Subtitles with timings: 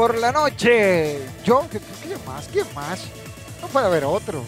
[0.00, 1.20] Por la noche.
[1.44, 1.78] Yo, ¿qué,
[2.26, 2.48] más?
[2.50, 3.02] ¿Quién más?
[3.60, 4.42] No puede haber otro.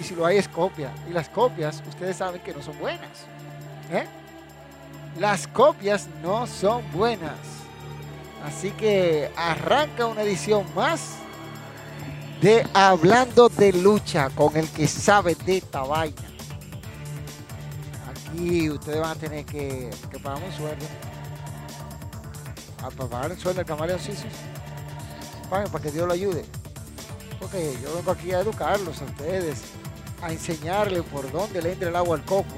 [0.00, 0.92] Y si lo hay es copia.
[1.08, 3.20] Y las copias, ustedes saben que no son buenas.
[3.92, 4.04] ¿eh?
[5.20, 7.38] Las copias no son buenas.
[8.44, 11.18] Así que arranca una edición más
[12.40, 16.16] de Hablando de Lucha con el que sabe de esta vaina.
[18.10, 20.84] Aquí ustedes van a tener que, que pagar un sueldo
[22.82, 24.26] a pagar el sueldo del camaleón, sí, sí.
[25.48, 26.44] Para que Dios lo ayude.
[27.38, 29.62] Porque yo vengo aquí a educarlos a ustedes,
[30.22, 32.56] a enseñarles por dónde le entra el agua al coco.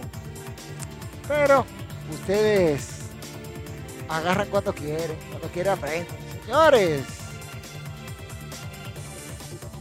[1.27, 1.65] Pero
[2.13, 2.89] ustedes
[4.09, 6.17] agarran cuando quieren, cuando quieren aprenden.
[6.45, 7.03] Señores,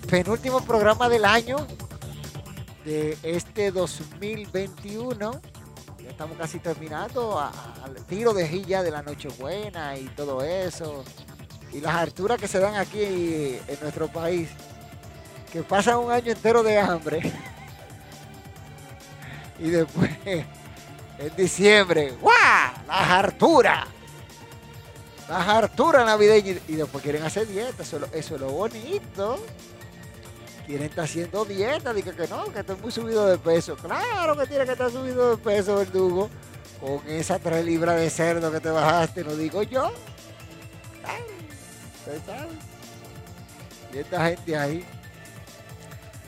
[0.10, 1.66] penúltimo programa del año
[2.84, 5.42] de este 2021
[6.18, 11.04] estamos casi terminando al tiro de Gilla de la Nochebuena y todo eso.
[11.74, 14.50] Y las alturas que se dan aquí en nuestro país,
[15.52, 17.20] que pasan un año entero de hambre.
[19.60, 22.34] y después, en diciembre, ¡guau!
[22.88, 23.88] Las harturas.
[25.28, 26.60] Las harturas navideñas.
[26.68, 27.84] Y después quieren hacer dieta.
[27.84, 29.40] Eso, es lo bonito
[30.68, 33.78] quieren estar haciendo dieta, dice que no, que estoy muy subido de peso.
[33.78, 36.30] Claro que tiene que estar subido de peso, verdugo.
[36.82, 39.92] Con esa tres libras de cerdo que te bajaste, no digo yo.
[43.94, 44.86] Y esta gente ahí.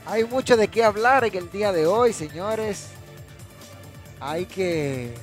[0.06, 2.88] Hay mucho de qué hablar en el día de hoy, señores.
[4.18, 5.14] Hay que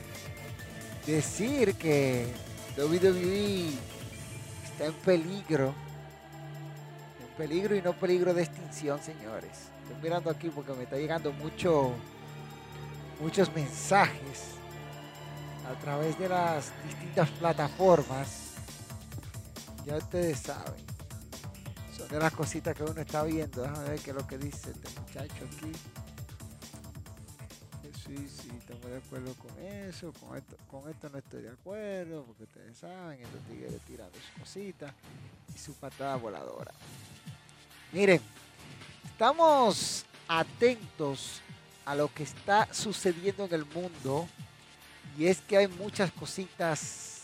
[1.06, 2.28] decir que
[2.78, 3.70] WWE
[4.72, 5.74] está en peligro
[7.38, 9.70] Peligro y no peligro de extinción, señores.
[9.84, 11.92] Estoy mirando aquí porque me está llegando mucho,
[13.22, 14.56] muchos mensajes
[15.70, 18.47] a través de las distintas plataformas.
[19.88, 20.86] Ya ustedes saben.
[21.96, 23.62] Son de las cositas que uno está viendo.
[23.62, 25.72] Déjame ver qué es lo que dice este muchacho aquí.
[28.06, 30.12] Sí, sí, estamos de acuerdo con eso.
[30.20, 32.26] Con esto, con esto no estoy de acuerdo.
[32.26, 34.92] Porque ustedes saben, estos tigres tirando sus cositas
[35.56, 36.74] y su patada voladora.
[37.94, 38.20] Miren,
[39.06, 41.42] estamos atentos
[41.86, 44.28] a lo que está sucediendo en el mundo
[45.18, 47.17] y es que hay muchas cositas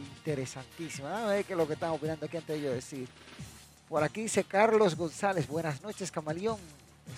[0.00, 1.12] interesantísimas.
[1.12, 3.08] A ver qué es lo que estamos opinando aquí antes de yo decir.
[3.88, 6.58] Por aquí dice Carlos González, buenas noches Camaleón,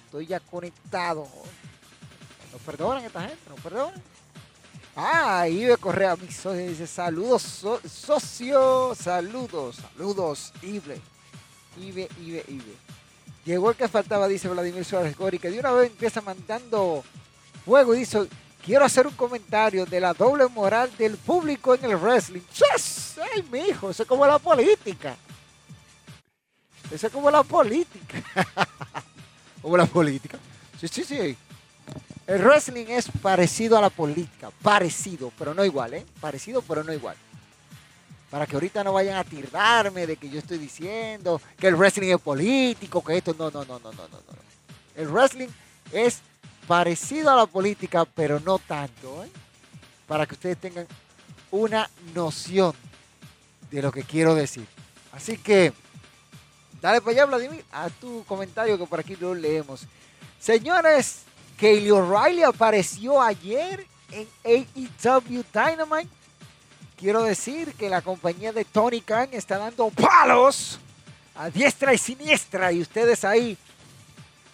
[0.06, 1.28] estoy ya conectado.
[2.52, 4.00] No perdonen esta gente, no perdonen.
[4.94, 11.00] Ah, Ibe Correa, mi socio, dice saludos socio, saludos, saludos, Ibe.
[11.78, 12.74] Ibe, Ibe, Ibe.
[13.44, 17.02] Llegó el que faltaba, dice Vladimir Suárez Gori, que de una vez empieza mandando
[17.64, 18.28] fuego y dice,
[18.64, 22.40] quiero hacer un comentario de la doble moral del público en el wrestling.
[22.54, 23.16] ¡Yes!
[23.18, 23.90] ¡Ay, mi hijo!
[23.90, 25.16] Eso es como la política.
[26.90, 28.22] Eso es como la política.
[29.62, 30.40] Como la política.
[30.80, 31.36] Sí, sí, sí.
[32.26, 34.50] El wrestling es parecido a la política.
[34.60, 36.04] Parecido, pero no igual, ¿eh?
[36.20, 37.14] Parecido, pero no igual.
[38.28, 42.08] Para que ahorita no vayan a tirarme de que yo estoy diciendo que el wrestling
[42.12, 43.36] es político, que esto.
[43.38, 44.08] No, no, no, no, no, no.
[44.08, 44.42] no.
[44.96, 45.48] El wrestling
[45.92, 46.20] es
[46.72, 49.30] parecido a la política, pero no tanto, ¿eh?
[50.08, 50.86] Para que ustedes tengan
[51.50, 52.72] una noción
[53.70, 54.66] de lo que quiero decir.
[55.12, 55.74] Así que,
[56.80, 59.82] dale para allá, Vladimir, a tu comentario que por aquí lo leemos.
[60.40, 61.24] Señores,
[61.58, 66.08] Kaylee O'Reilly apareció ayer en AEW Dynamite.
[66.96, 70.78] Quiero decir que la compañía de Tony Khan está dando palos
[71.34, 73.58] a diestra y siniestra y ustedes ahí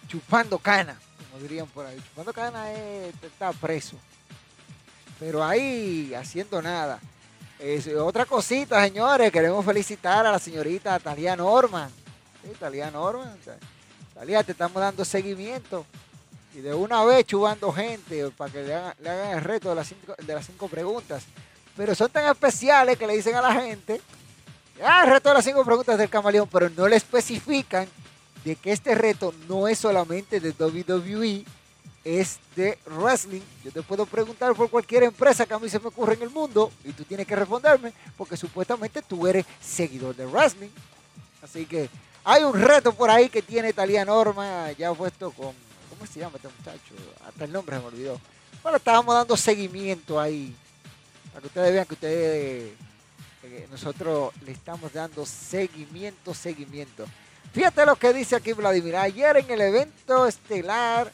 [0.09, 0.99] chupando cana,
[1.39, 1.97] dirían por ahí.
[2.09, 3.95] Chupando cana es, está preso.
[5.19, 6.99] Pero ahí haciendo nada.
[7.59, 11.89] Es, otra cosita, señores, queremos felicitar a la señorita Talia Norman.
[12.41, 13.37] Sí, Talia Norman.
[14.13, 15.85] Talia, te estamos dando seguimiento.
[16.53, 19.75] Y de una vez chubando gente para que le hagan, le hagan el reto de
[19.75, 21.23] las, cinco, de las cinco preguntas.
[21.75, 24.01] Pero son tan especiales que le dicen a la gente,
[24.83, 27.87] ah, el reto de las cinco preguntas del camaleón, pero no le especifican
[28.43, 31.45] de que este reto no es solamente de WWE,
[32.03, 33.41] es de wrestling.
[33.63, 36.29] Yo te puedo preguntar por cualquier empresa que a mí se me ocurre en el
[36.29, 40.69] mundo y tú tienes que responderme porque supuestamente tú eres seguidor de wrestling.
[41.41, 41.89] Así que
[42.23, 45.53] hay un reto por ahí que tiene Talia Norma, ya puesto con,
[45.89, 46.95] ¿cómo se llama este muchacho?
[47.27, 48.21] Hasta el nombre se me olvidó.
[48.61, 50.53] Bueno, estábamos dando seguimiento ahí,
[51.29, 52.71] para que ustedes vean que ustedes,
[53.43, 57.05] eh, nosotros le estamos dando seguimiento, seguimiento.
[57.51, 58.95] Fíjate lo que dice aquí Vladimir.
[58.95, 61.11] Ayer en el evento estelar,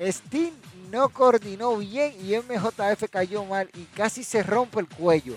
[0.00, 0.52] Steam
[0.90, 5.36] no coordinó bien y MJF cayó mal y casi se rompe el cuello.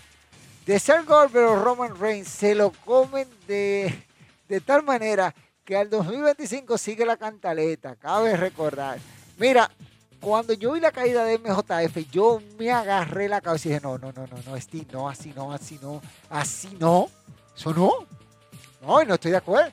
[0.66, 4.04] De ser Goldberg o Roman Reigns se lo comen de,
[4.50, 5.34] de tal manera
[5.64, 7.96] que al 2025 sigue la cantaleta.
[7.96, 9.00] Cabe recordar.
[9.38, 9.72] Mira,
[10.20, 13.98] cuando yo vi la caída de MJF, yo me agarré la cabeza y dije, no,
[13.98, 17.08] no, no, no, no, Steve, no, así no, así no, así no.
[17.56, 17.92] Eso no.
[18.82, 19.72] No, y no estoy de acuerdo.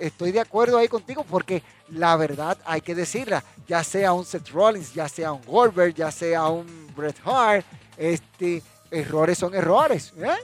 [0.00, 4.50] Estoy de acuerdo ahí contigo porque la verdad hay que decirla, ya sea un Seth
[4.50, 7.64] Rollins, ya sea un Goldberg, ya sea un Bret Hart,
[7.96, 10.12] este, errores son errores.
[10.18, 10.36] ¿eh?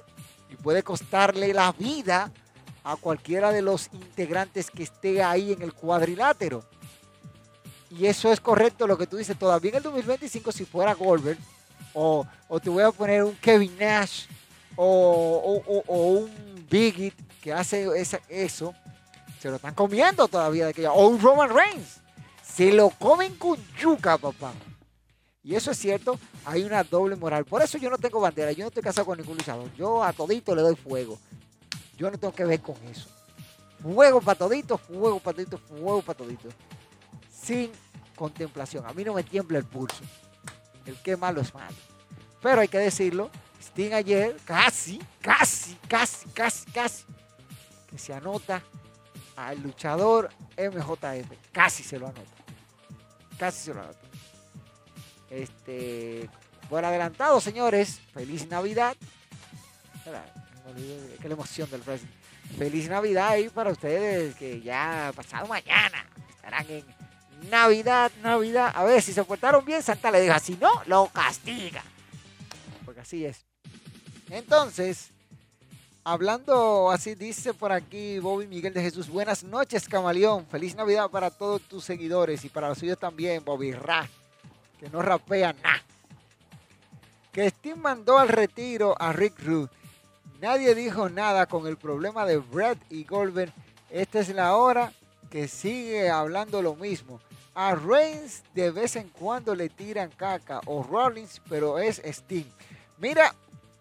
[0.50, 2.32] Y puede costarle la vida
[2.84, 6.64] a cualquiera de los integrantes que esté ahí en el cuadrilátero.
[7.90, 9.38] Y eso es correcto lo que tú dices.
[9.38, 11.38] Todavía en el 2025, si fuera Goldberg,
[11.92, 14.26] o, o te voy a poner un Kevin Nash,
[14.78, 17.88] o, un Biggie que hace
[18.28, 18.74] eso,
[19.40, 20.92] se lo están comiendo todavía de aquella.
[20.92, 22.00] O un Roman Reigns.
[22.42, 24.52] Se lo comen con yuca, papá.
[25.42, 27.44] Y eso es cierto, hay una doble moral.
[27.44, 29.72] Por eso yo no tengo bandera, yo no estoy casado con ningún luchador.
[29.74, 31.18] Yo a todito le doy fuego.
[31.96, 33.08] Yo no tengo que ver con eso.
[33.82, 36.48] Fuego para todito, fuego para todito, fuego para todito.
[37.30, 37.70] Sin
[38.16, 38.84] contemplación.
[38.86, 40.02] A mí no me tiembla el pulso.
[40.84, 41.76] El que malo es malo.
[42.42, 43.30] Pero hay que decirlo,
[43.60, 47.04] Sting ayer casi, casi, casi, casi, casi,
[47.88, 48.62] que se anota
[49.38, 51.30] al luchador MJF.
[51.52, 52.22] Casi se lo anota.
[53.38, 53.98] Casi se lo anota.
[55.30, 56.28] Este,
[56.68, 58.96] por adelantado, señores, feliz Navidad.
[61.20, 62.08] Que la emoción del wrestling.
[62.56, 66.84] Feliz Navidad ahí para ustedes que ya pasado mañana estarán en
[67.50, 68.72] Navidad, Navidad.
[68.74, 71.82] A ver, si se portaron bien, Santa le diga, si no, lo castiga.
[72.84, 73.44] Porque así es.
[74.30, 75.10] Entonces,
[76.10, 79.10] Hablando así, dice por aquí Bobby Miguel de Jesús.
[79.10, 80.46] Buenas noches, camaleón.
[80.46, 84.08] Feliz Navidad para todos tus seguidores y para los suyos también, Bobby Ra.
[84.80, 85.82] Que no rapea nada.
[87.30, 89.68] Que Steve mandó al retiro a Rick Rude.
[90.40, 93.52] Nadie dijo nada con el problema de Brett y Goldberg.
[93.90, 94.94] Esta es la hora
[95.28, 97.20] que sigue hablando lo mismo.
[97.54, 102.50] A Reigns de vez en cuando le tiran caca o Rollins, pero es Sting.
[102.96, 103.34] Mira,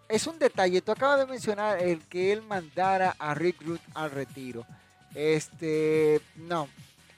[0.09, 0.81] es un detalle.
[0.81, 4.65] Tú acabas de mencionar el que él mandara a Rick Root al retiro.
[5.13, 6.67] Este, no.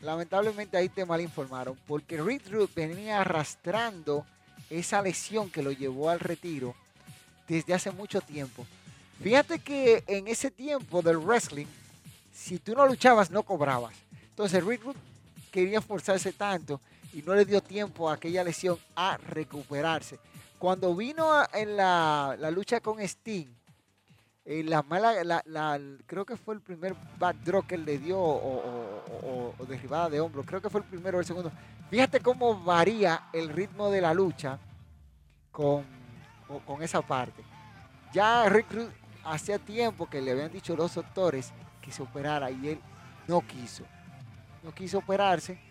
[0.02, 1.78] Lamentablemente ahí te mal informaron.
[1.88, 4.26] Porque Rick Root venía arrastrando
[4.70, 6.76] esa lesión que lo llevó al retiro
[7.48, 8.66] desde hace mucho tiempo.
[9.22, 11.66] Fíjate que en ese tiempo del wrestling,
[12.34, 13.94] si tú no luchabas, no cobrabas.
[14.30, 14.98] Entonces Rick Root
[15.52, 16.80] quería esforzarse tanto
[17.14, 20.20] y no le dio tiempo a aquella lesión a recuperarse.
[20.60, 23.48] Cuando vino en la, lucha con Sting,
[24.44, 24.84] en la
[25.46, 30.44] la, creo que fue el primer backdrop que él le dio o, derribada de hombro.
[30.44, 31.50] Creo que fue el primero o el segundo.
[31.90, 34.60] Fíjate cómo varía el ritmo de la lucha
[35.50, 35.86] con,
[36.66, 37.42] con esa parte.
[38.12, 38.92] Ya Rick Rude
[39.24, 42.82] hacía tiempo que le habían dicho los doctores que se operara y él
[43.30, 43.86] no quiso.
[44.62, 45.69] No quiso operarse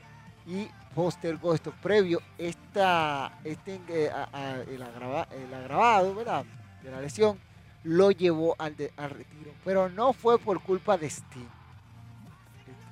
[0.49, 4.11] y postergó esto previo esta, este, eh,
[4.69, 6.45] el, agravado ¿verdad?
[6.83, 7.39] de la lesión
[7.85, 11.49] lo llevó al, al retiro, pero no fue por culpa de Sting.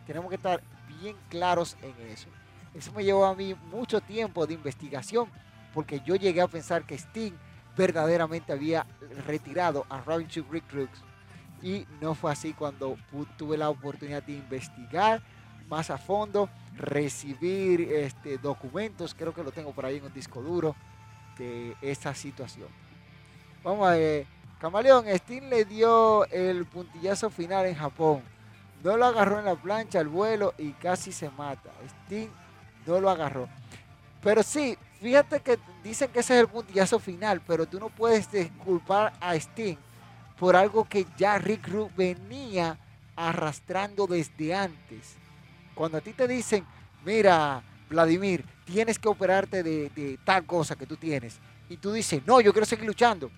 [0.07, 0.63] Tenemos que estar
[1.01, 2.29] bien claros en eso.
[2.75, 5.29] Eso me llevó a mí mucho tiempo de investigación,
[5.75, 7.33] porque yo llegué a pensar que Sting
[7.77, 8.87] verdaderamente había
[9.27, 11.03] retirado a Robin Rick Crooks
[11.63, 12.97] y no fue así cuando
[13.37, 15.23] tuve la oportunidad de investigar
[15.69, 20.43] más a fondo, recibir este, documentos, creo que lo tengo por ahí en un disco
[20.43, 20.75] duro
[21.39, 22.69] de esa situación.
[23.63, 24.27] Vamos a ver,
[24.61, 28.23] Camaleón, Sting le dio el puntillazo final en Japón.
[28.83, 31.71] No lo agarró en la plancha, al vuelo y casi se mata.
[32.07, 32.29] Sting
[32.87, 33.49] no lo agarró.
[34.23, 38.31] Pero sí, fíjate que dicen que ese es el puntillazo final, pero tú no puedes
[38.31, 39.77] disculpar a Sting
[40.39, 42.79] por algo que ya Rick Rude venía
[43.17, 45.17] arrastrando desde antes.
[45.77, 46.67] Cuando a ti te dicen,
[47.05, 52.41] mira, Vladimir, tienes que operarte de, tal cosa que tú tienes, y tú dices, no,
[52.41, 53.31] yo quiero seguir luchando.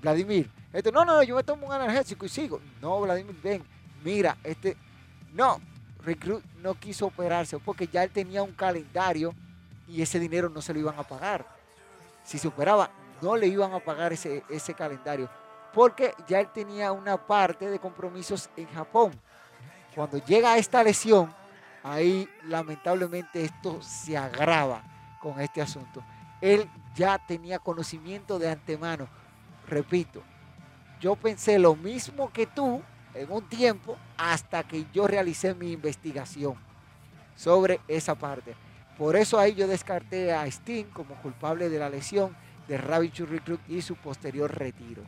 [0.00, 2.60] Vladimir, esto, no, no, yo me tomo un analgésico y sigo.
[2.80, 3.62] No, Vladimir, ven,
[4.02, 4.76] mira, este,
[5.34, 5.60] no,
[6.04, 9.34] Rick Rude no quiso operarse porque ya él tenía un calendario
[9.86, 11.44] y ese dinero no se lo iban a pagar.
[12.22, 15.28] Si se operaba, no le iban a pagar ese, ese calendario
[15.72, 19.12] porque ya él tenía una parte de compromisos en Japón.
[19.94, 21.32] Cuando llega esta lesión,
[21.82, 24.82] ahí lamentablemente esto se agrava
[25.20, 26.02] con este asunto.
[26.40, 29.08] Él ya tenía conocimiento de antemano.
[29.66, 30.22] Repito,
[31.00, 32.82] yo pensé lo mismo que tú
[33.14, 36.54] en un tiempo hasta que yo realicé mi investigación
[37.36, 38.54] sobre esa parte.
[38.96, 42.36] Por eso ahí yo descarté a Sting como culpable de la lesión
[42.68, 45.02] de Ravi Churri y su posterior retiro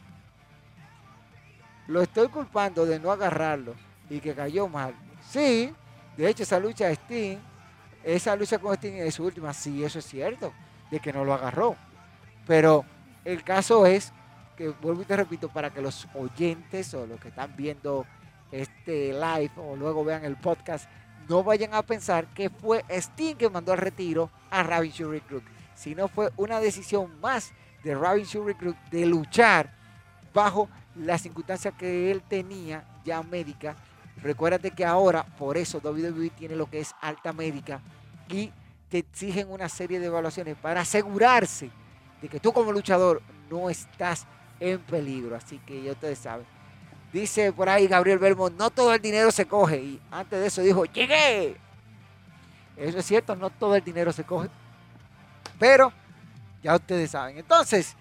[1.86, 3.74] lo estoy culpando de no agarrarlo
[4.08, 4.94] y que cayó mal.
[5.28, 5.72] Sí,
[6.16, 7.38] de hecho esa lucha de Sting,
[8.04, 10.52] esa lucha con Sting es su última, sí, eso es cierto,
[10.90, 11.76] de que no lo agarró.
[12.46, 12.84] Pero
[13.24, 14.12] el caso es
[14.56, 18.06] que, vuelvo y te repito, para que los oyentes o los que están viendo
[18.50, 20.88] este live o luego vean el podcast,
[21.28, 25.44] no vayan a pensar que fue Sting que mandó al retiro a Robin Shuri Crook,
[25.74, 27.52] sino fue una decisión más
[27.82, 29.72] de Robin Shuri Crook de luchar
[30.34, 33.76] bajo la circunstancia que él tenía ya médica.
[34.22, 37.80] Recuérdate que ahora, por eso WWE tiene lo que es alta médica
[38.28, 38.52] y
[38.88, 41.70] te exigen una serie de evaluaciones para asegurarse
[42.20, 44.26] de que tú como luchador no estás
[44.60, 45.34] en peligro.
[45.34, 46.46] Así que ya ustedes saben.
[47.12, 49.78] Dice por ahí Gabriel Belmont, no todo el dinero se coge.
[49.78, 51.56] Y antes de eso dijo, llegué.
[52.76, 54.48] Eso es cierto, no todo el dinero se coge.
[55.58, 55.92] Pero
[56.62, 57.38] ya ustedes saben.
[57.38, 57.96] Entonces,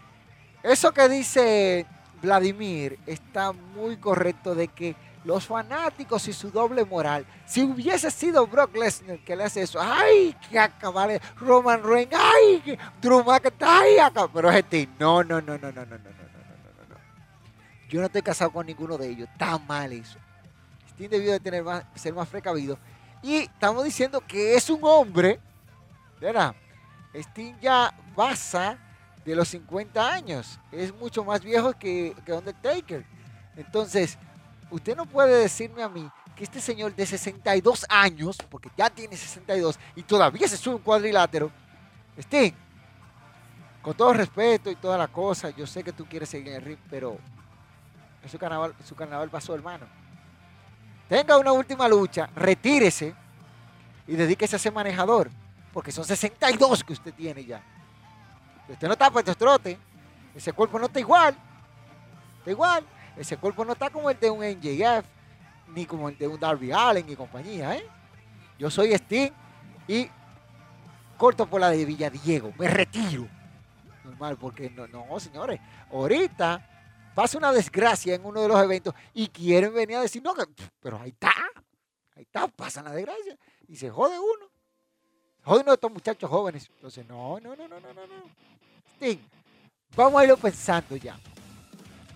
[0.63, 1.85] eso que dice
[2.21, 8.47] Vladimir está muy correcto de que los fanáticos y su doble moral, si hubiese sido
[8.47, 14.49] Brock Lesnar que le hace eso, ay, que acabar Roman Reigns, ay, Drew McIntyre, pero
[14.49, 16.95] es este, no, no, no, no, no, no, no, no, no, no, no.
[17.89, 20.17] Yo no estoy casado con ninguno de ellos, está mal eso.
[20.89, 22.77] Sting debió de tener más, ser más precavido.
[23.21, 25.39] Y estamos diciendo que es un hombre,
[26.19, 26.55] ¿verdad?
[27.13, 28.77] Sting ya basa
[29.23, 30.59] de los 50 años.
[30.71, 33.05] Es mucho más viejo que, que Undertaker.
[33.55, 34.17] Entonces,
[34.71, 39.15] usted no puede decirme a mí que este señor de 62 años, porque ya tiene
[39.15, 41.51] 62 y todavía se sube un cuadrilátero,
[42.17, 42.53] Sting,
[43.81, 46.61] con todo respeto y toda la cosa, yo sé que tú quieres seguir en el
[46.61, 47.17] ring, pero
[48.29, 49.85] su carnaval, su carnaval pasó, hermano.
[51.09, 53.13] Tenga una última lucha, retírese
[54.07, 55.29] y dedíquese a ser manejador,
[55.73, 57.61] porque son 62 que usted tiene ya.
[58.69, 59.77] Usted no está para estos trote.
[60.33, 61.35] Ese cuerpo no está igual.
[62.39, 62.85] Está igual.
[63.17, 65.05] Ese cuerpo no está como el de un NJF,
[65.73, 67.75] ni como el de un Darby Allen y compañía.
[67.75, 67.85] ¿eh?
[68.57, 69.31] Yo soy Sting
[69.87, 70.09] y
[71.17, 72.53] corto por la de Villadiego.
[72.57, 73.27] Me retiro.
[74.03, 75.59] Normal, porque no, no, señores.
[75.91, 76.67] Ahorita
[77.13, 80.33] pasa una desgracia en uno de los eventos y quieren venir a decir, no,
[80.79, 81.33] pero ahí está.
[82.15, 83.37] Ahí está, pasa la desgracia.
[83.67, 84.49] Y se jode uno.
[85.43, 86.69] Joder, uno de estos muchachos jóvenes.
[86.75, 88.23] Entonces, no, no, no, no, no, no.
[88.95, 89.19] Sting,
[89.95, 91.19] vamos a irlo pensando ya.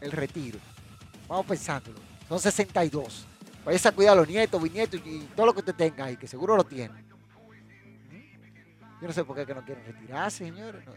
[0.02, 0.60] El retiro.
[1.28, 2.00] Vamos pensándolo.
[2.28, 3.26] Son 62.
[3.66, 6.28] Vaya a cuidar a los nietos, bisnietos y todo lo que usted tenga ahí, que
[6.28, 6.94] seguro lo tiene.
[9.02, 10.86] Yo no sé por qué que no quieren retirarse, señores.
[10.86, 10.94] No,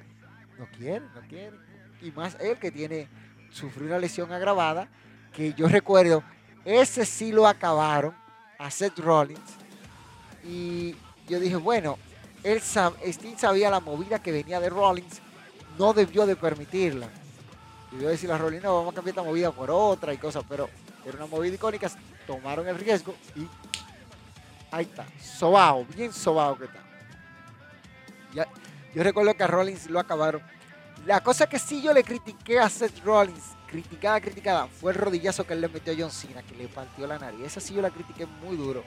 [0.58, 1.58] no quieren, no quieren.
[2.02, 3.08] Y más él que tiene,
[3.50, 4.88] sufrió una lesión agravada,
[5.32, 6.22] que yo recuerdo,
[6.64, 8.14] ese sí lo acabaron
[8.58, 9.56] a Seth Rollins.
[10.44, 10.94] Y
[11.26, 11.98] yo dije, bueno,
[12.42, 15.20] él Sting sabía la movida que venía de Rollins,
[15.78, 17.08] no debió de permitirla.
[17.90, 20.68] Debió decirle a Rollins, no, vamos a cambiar esta movida por otra y cosas, pero
[21.04, 21.90] era una movida icónica,
[22.26, 23.46] tomaron el riesgo y
[24.70, 26.88] ahí está, sobao, bien sobao que está.
[28.94, 30.42] Yo recuerdo que a Rollins lo acabaron.
[31.06, 35.46] La cosa que sí yo le critiqué a Seth Rollins, criticada, criticada, fue el rodillazo
[35.46, 37.40] que él le metió a John Cena, que le partió la nariz.
[37.44, 38.82] Esa sí yo la critiqué muy duro.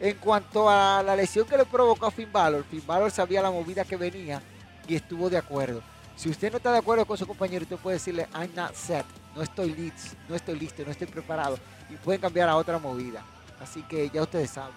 [0.00, 3.50] En cuanto a la lesión que le provocó a Finn Balor, Finn Balor sabía la
[3.50, 4.42] movida que venía
[4.86, 5.82] y estuvo de acuerdo.
[6.16, 9.04] Si usted no está de acuerdo con su compañero, usted puede decirle, I'm not set,
[9.34, 11.58] no estoy listo, no estoy listo, no estoy preparado.
[11.90, 13.24] Y pueden cambiar a otra movida.
[13.60, 14.74] Así que ya ustedes saben.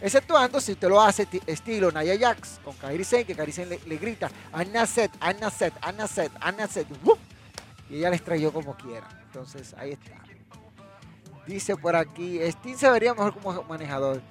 [0.00, 3.96] Exceptuando si usted lo hace estilo Naya Jax con Kairi Sen, que Kairi Sen le,
[3.98, 6.86] grita, I'm not set, I'm not set, I'm not set, I'm not set.
[7.90, 9.06] Y ella le estrelló como quiera.
[9.26, 10.16] Entonces, ahí está.
[11.46, 14.22] Dice por aquí, Steam se vería mejor como manejador.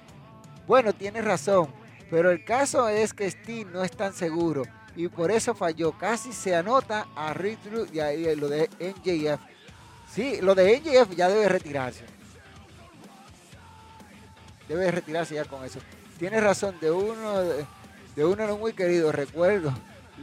[0.66, 1.68] Bueno, tiene razón.
[2.10, 4.64] Pero el caso es que Steam no es tan seguro
[4.96, 5.92] y por eso falló.
[5.92, 7.60] Casi se anota a Rick
[7.92, 9.40] y ahí lo de NJF.
[10.12, 12.04] Sí, lo de NJF ya debe retirarse.
[14.68, 15.80] Debe retirarse ya con eso.
[16.18, 19.72] Tienes razón, de uno de, uno no muy querido, recuerdo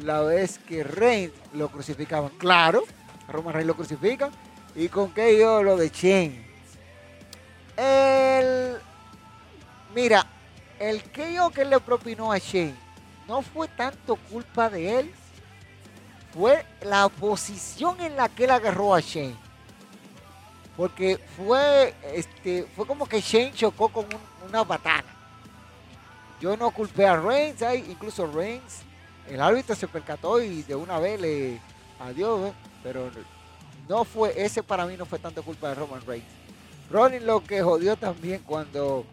[0.04, 2.30] la vez que Reigns lo crucificaban.
[2.38, 2.84] Claro,
[3.28, 4.32] a Roman Reigns lo crucifican.
[4.76, 6.46] Y con qué yo lo de Shane.
[7.76, 8.78] El.
[9.96, 10.28] Mira,
[10.80, 12.87] el KO que le propinó a Shane
[13.28, 15.14] no fue tanto culpa de él,
[16.34, 19.36] fue la posición en la que él agarró a Shane.
[20.76, 24.06] Porque fue, este, fue como que Shane chocó con
[24.48, 25.08] una batana.
[26.40, 28.84] Yo no culpé a Reigns, incluso Reigns,
[29.28, 31.60] el árbitro se percató y de una vez le
[32.00, 33.10] adiós, pero
[33.90, 36.28] no fue, ese para mí no fue tanto culpa de Roman Reigns.
[36.92, 39.06] Rollins lo que jodió también cuando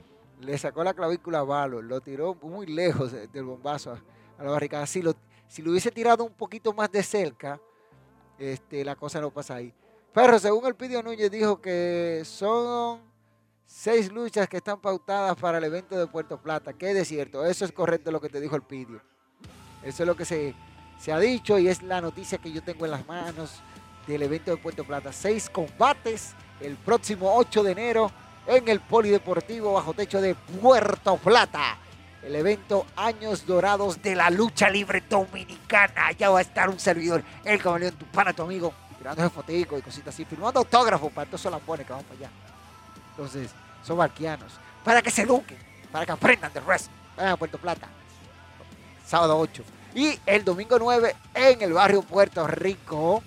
[0.45, 3.93] le sacó la clavícula a Valor, lo tiró muy lejos del bombazo
[4.39, 4.87] a, la barricada.
[4.87, 5.15] Si lo,
[5.49, 7.61] si lo hubiese tirado un poquito más de cerca,
[8.39, 9.73] este, la cosa no pasa ahí.
[10.13, 13.01] Pero según el Pidio Núñez dijo que son
[13.67, 17.65] seis luchas que están pautadas para el evento de Puerto Plata, que es cierto, eso
[17.65, 19.01] es correcto lo que te dijo el Pidio.
[19.83, 20.55] Eso es lo que se,
[20.99, 23.61] se ha dicho y es la noticia que yo tengo en las manos
[24.07, 25.13] del evento de Puerto Plata.
[25.13, 28.11] Seis combates el próximo 8 de enero
[28.47, 31.79] en el Polideportivo bajo techo de Puerto Plata.
[32.23, 36.13] El evento Años Dorados de la Lucha Libre Dominicana.
[36.13, 39.83] Ya va a estar un servidor, el camaleón, tu pana, tu amigo, tirando fotico y
[39.83, 42.31] cositas así, firmando autógrafos para todos la pone que vamos para allá.
[43.11, 43.51] Entonces,
[43.83, 44.53] son barquianos.
[44.83, 45.59] Para que se eduquen,
[45.93, 46.91] para que aprendan de resto.
[47.17, 47.89] Vayan a Puerto Plata.
[49.07, 49.63] Sábado 8.
[49.95, 53.23] Y el domingo 9 en el barrio Puerto Rico.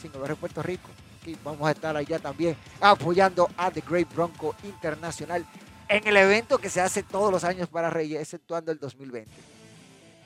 [0.00, 0.93] Sí, en el barrio Puerto Rico
[1.42, 5.44] vamos a estar allá también apoyando a The Great Bronco Internacional
[5.88, 9.30] en el evento que se hace todos los años para Reyes, exceptuando el 2020.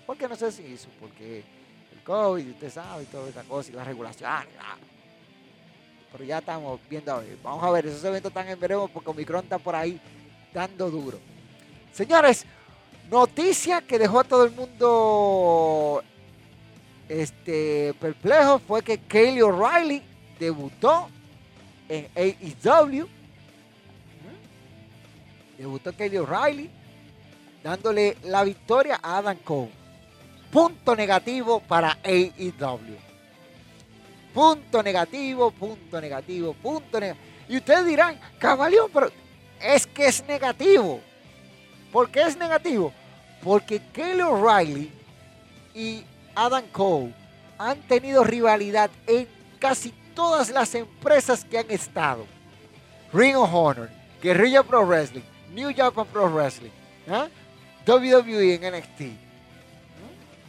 [0.07, 1.45] Porque no sé si hizo, porque
[1.93, 4.47] el COVID, usted sabe, y toda esa cosa, y las regulaciones.
[6.13, 7.37] Pero ya estamos viendo a ver.
[7.43, 10.01] Vamos a ver, esos eventos están en veremos porque Omicron está por ahí
[10.55, 11.19] dando duro.
[11.93, 12.47] Señores,
[13.11, 16.03] noticia que dejó a todo el mundo
[17.09, 20.03] este, perplejo fue que Kaylee O'Reilly
[20.39, 21.09] debutó
[21.89, 23.09] en AEW.
[25.57, 26.71] Debutó Kelly O'Reilly,
[27.65, 29.71] dándole la victoria a Adam Cole.
[30.53, 32.97] Punto negativo para AEW.
[34.33, 37.27] Punto negativo, punto negativo, punto negativo.
[37.49, 39.11] Y ustedes dirán, caballón, pero
[39.61, 41.01] es que es negativo.
[41.93, 42.93] ¿Por qué es negativo?
[43.43, 44.93] Porque Kelly O'Reilly
[45.75, 47.15] y Adam Cole
[47.57, 49.27] han tenido rivalidad en
[49.59, 52.27] casi todas las empresas que han estado.
[53.13, 53.89] Ring of Honor,
[54.21, 55.23] Guerrilla Pro Wrestling,
[55.55, 56.73] New Japan Pro Wrestling,
[57.09, 57.29] ¿ah?
[57.87, 59.17] WWE en NXT.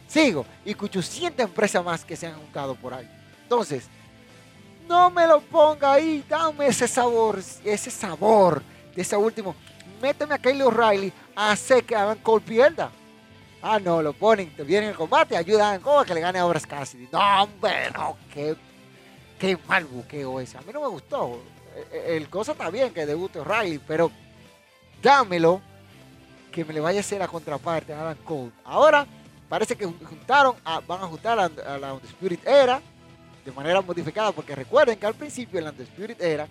[0.08, 3.08] Sigo, y 800 empresas más que se han juntado por ahí.
[3.44, 3.84] Entonces,
[4.88, 8.64] no me lo ponga ahí, dame ese sabor, ese sabor
[8.96, 9.54] de ese último.
[10.02, 12.90] Méteme a Kyle O'Reilly a hacer que hagan Cole pierda.
[13.62, 16.66] Ah, no, lo ponen, te vienen el combate, ayudan a que le gane a Obras
[16.66, 17.08] Cassidy.
[17.12, 18.56] No, hombre, no, qué
[19.40, 20.58] qué mal buqueo ese.
[20.58, 21.40] A mí no me gustó.
[21.74, 24.12] E, e, el cosa está bien que debute O'Reilly, pero
[25.02, 25.60] dámelo
[26.52, 28.52] que me le vaya a hacer la contraparte a Adam Cole.
[28.64, 29.06] Ahora
[29.48, 32.80] parece que juntaron, van a juntar a, la Undisputed Era
[33.44, 36.46] de manera modificada, porque recuerden que al principio en la Undisputed Era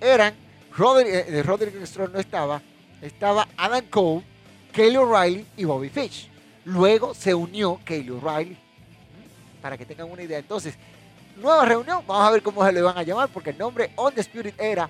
[0.00, 0.34] eran
[0.76, 2.60] Roderick, eh, Roderick Strong no estaba,
[3.00, 4.22] estaba Adam Cole,
[4.72, 6.28] Kelly O'Reilly y Bobby Fish.
[6.64, 8.56] Luego se unió Kelly O'Reilly,
[9.62, 10.38] para que tengan una idea.
[10.38, 10.74] Entonces,
[11.36, 12.04] nueva reunión.
[12.06, 14.54] Vamos a ver cómo se le van a llamar, porque el nombre On the Spirit
[14.60, 14.88] era,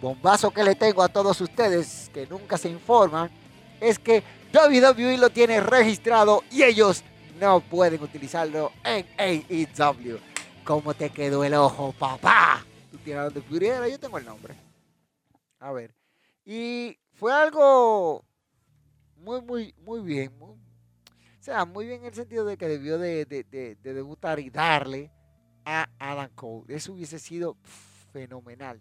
[0.00, 3.30] bombazo que le tengo a todos ustedes que nunca se informan,
[3.80, 7.02] es que WWE lo tiene registrado y ellos
[7.40, 10.18] no pueden utilizarlo en AEW.
[10.64, 12.64] ¿Cómo te quedó el ojo, papá?
[12.90, 14.54] Tú tienes On the Spirit era, yo tengo el nombre.
[15.58, 15.94] A ver.
[16.44, 18.24] Y fue algo
[19.16, 20.32] muy, muy, muy bien.
[20.40, 20.56] O
[21.40, 23.24] sea, muy bien en el sentido de que debió de,
[23.82, 25.10] debutar y darle
[25.64, 26.64] a Adam Cole.
[26.68, 27.56] Eso hubiese sido
[28.12, 28.80] fenomenal.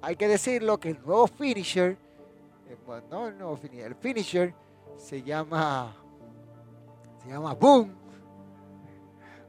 [0.00, 1.96] Hay que decirlo que el nuevo finisher,
[2.68, 4.54] eh, bueno, no el nuevo finisher, el finisher
[4.96, 5.94] se llama,
[7.22, 7.94] se llama Boom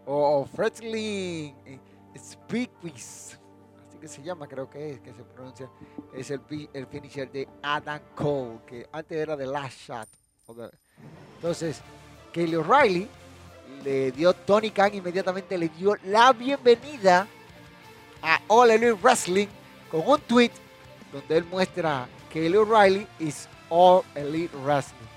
[0.05, 1.55] o Fretley
[2.17, 3.39] Speakwiz
[4.03, 5.69] que se llama, creo que es, que se pronuncia,
[6.13, 6.41] es el,
[6.73, 10.09] el finisher de Adam Cole, que antes era de Last Shot.
[11.37, 11.81] Entonces,
[12.33, 13.07] Kelly O'Reilly
[13.83, 17.27] le dio, Tony Khan inmediatamente le dio la bienvenida
[18.21, 19.47] a All Elite Wrestling
[19.91, 20.51] con un tweet
[21.11, 25.07] donde él muestra que Kelly O'Reilly is All Elite Wrestling.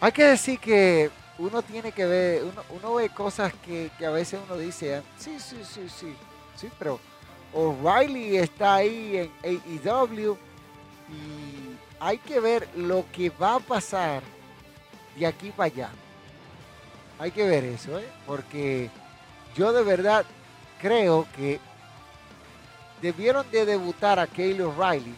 [0.00, 4.40] Hay que decir que uno tiene que ver, uno, ve cosas que, que, a veces
[4.44, 6.14] uno dice, sí, sí, sí, sí,
[6.56, 6.98] sí, pero
[7.52, 10.36] O'Reilly está ahí en AEW
[11.08, 14.22] y hay que ver lo que va a pasar
[15.16, 15.90] de aquí para allá.
[17.20, 18.08] Hay que ver eso, ¿eh?
[18.26, 18.88] porque
[19.54, 20.24] yo de verdad
[20.80, 21.60] creo que
[23.02, 25.14] debieron de debutar a Kaylee O'Reilly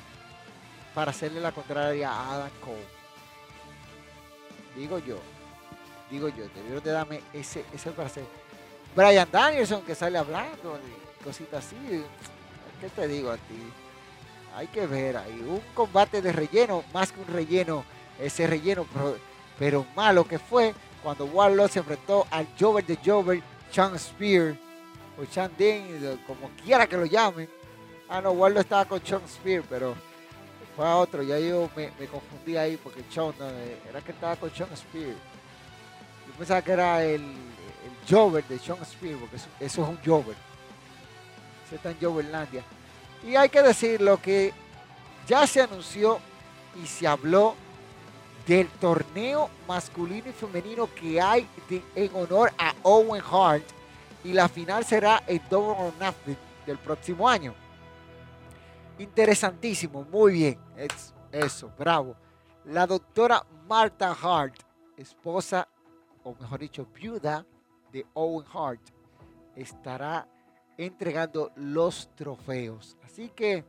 [0.97, 2.85] para hacerle la contraria a Adam Cole.
[4.75, 5.17] Digo yo,
[6.11, 8.25] digo yo, debieron de darme ese, ese para hacer.
[8.97, 10.81] Brian Danielson que sale hablando
[11.23, 12.05] cositas así.
[12.81, 13.63] ¿Qué te digo a ti?
[14.57, 15.41] Hay que ver ahí.
[15.47, 17.85] Un combate de relleno, más que un relleno,
[18.19, 18.87] ese relleno,
[19.57, 24.57] pero, malo que fue cuando Warlock se enfrentó al Jover de Jover, Chan Spear,
[25.19, 27.49] o Chan Ding, como quiera que lo llamen.
[28.09, 29.95] Ah, no, Warlock estaba con Chan Spear, pero
[30.77, 31.23] fue a otro.
[31.23, 33.33] Ya yo me, confundí ahí porque Chan,
[33.89, 35.15] era que estaba con Chan Spear.
[36.27, 37.23] Yo pensaba que era el,
[38.09, 40.37] Jover de Chan Spear, porque eso, eso es un Jover
[41.75, 42.63] está en Joverlandia.
[43.27, 44.53] Y hay que decirlo que
[45.27, 46.19] ya se anunció
[46.83, 47.55] y se habló
[48.47, 51.47] del torneo masculino y femenino que hay
[51.95, 53.65] en honor a Owen Hart
[54.25, 57.55] y la final será el Double or Nothing del próximo año.
[58.99, 62.15] Interesantísimo, muy bien, es, eso, bravo.
[62.65, 64.55] La doctora Martha Hart,
[64.97, 65.67] esposa,
[66.23, 67.45] o mejor dicho, viuda
[67.93, 68.81] de Owen Hart,
[69.57, 70.29] estará
[70.77, 72.97] entregando los trofeos.
[73.05, 73.65] Así que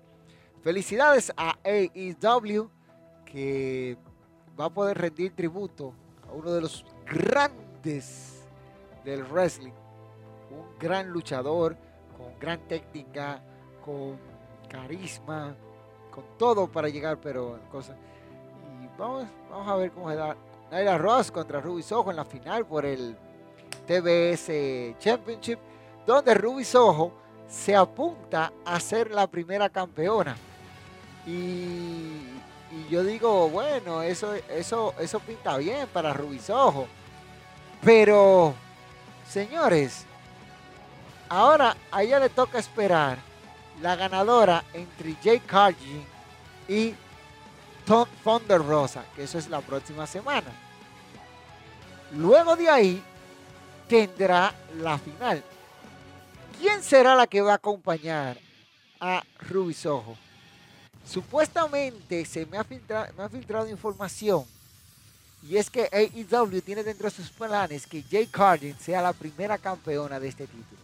[0.62, 2.70] felicidades a AEW
[3.26, 3.98] que
[4.60, 5.94] va a poder rendir tributo
[6.30, 8.46] a uno de los grandes
[9.04, 9.72] del wrestling.
[10.52, 11.76] Un gran luchador,
[12.18, 13.42] con gran técnica,
[13.84, 14.18] con
[14.70, 15.56] carisma,
[16.12, 17.98] con todo para llegar, pero cosas.
[18.82, 20.36] Y vamos, vamos a ver cómo se da
[20.72, 23.16] Naira Ross contra Ruby Soho en la final por el
[23.88, 25.60] TBS Championship
[26.06, 27.12] donde Ruby Soho
[27.48, 30.36] se apunta a ser la primera campeona.
[31.26, 32.24] Y,
[32.90, 36.88] yo digo, bueno, eso, eso, eso pinta bien para Ruby Soho.
[37.84, 38.54] Pero,
[39.30, 40.06] señores,
[41.30, 43.18] ahora a ella le toca esperar
[43.82, 46.04] la ganadora entre Jay Cargill
[46.68, 46.96] y
[47.86, 50.52] Tom Thunder Rosa, que eso es la próxima semana.
[52.14, 53.04] Luego de ahí
[53.88, 55.44] tendrá la final.
[56.60, 58.38] ¿Quién será la que va a acompañar
[59.00, 60.16] a Ruby Soho?
[61.06, 64.46] Supuestamente se me ha, filtrado, información
[65.42, 69.58] y es que AEW tiene dentro de sus planes que Jay Cardin sea la primera
[69.58, 70.82] campeona de este título.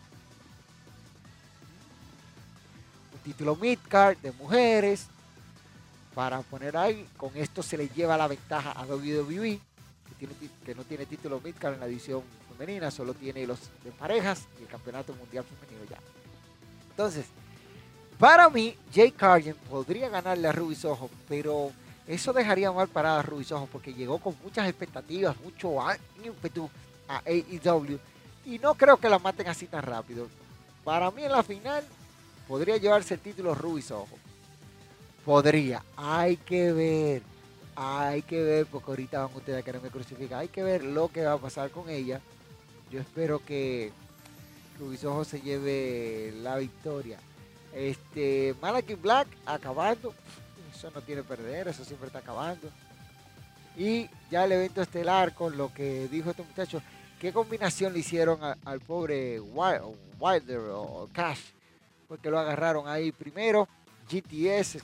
[3.13, 5.07] Un título midcard de mujeres
[6.13, 7.07] para poner ahí.
[7.15, 9.61] Con esto se le lleva la ventaja a WWE
[10.65, 14.63] que, no tiene título midcard en la edición femenina, solo tiene los de parejas y
[14.63, 15.97] el campeonato mundial femenino ya.
[16.89, 17.25] Entonces,
[18.19, 21.71] para mí, Jay Carden podría ganarle a Ruby Soho, pero
[22.05, 25.77] eso dejaría mal parada a Ruby Soho porque llegó con muchas expectativas, mucho
[26.23, 26.69] ímpetu
[27.07, 27.97] a AEW
[28.45, 30.27] y no creo que la maten así tan rápido.
[30.83, 31.83] Para mí en la final
[32.47, 34.07] podría llevarse el título Ruby Soho.
[35.25, 37.21] Podría, hay que ver,
[37.75, 41.23] hay que ver, porque ahorita van ustedes a quererme crucificar, hay que ver lo que
[41.23, 42.21] va a pasar con ella
[42.91, 43.91] yo espero que
[44.79, 47.19] Rubisojo se lleve la victoria.
[47.79, 50.13] Este, Malachi Black acabando.
[50.75, 52.69] Eso no tiene perder, eso siempre está acabando.
[53.77, 56.81] Y ya el evento estelar con lo que dijo este muchacho.
[57.21, 61.39] ¿Qué combinación le hicieron al pobre Wilder o Cash?
[62.07, 63.67] Porque lo agarraron ahí primero.
[64.09, 64.79] GTS,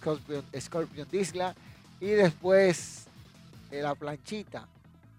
[0.62, 1.53] Scorpion, Disla.
[1.99, 3.08] Y después
[3.71, 4.67] eh, la planchita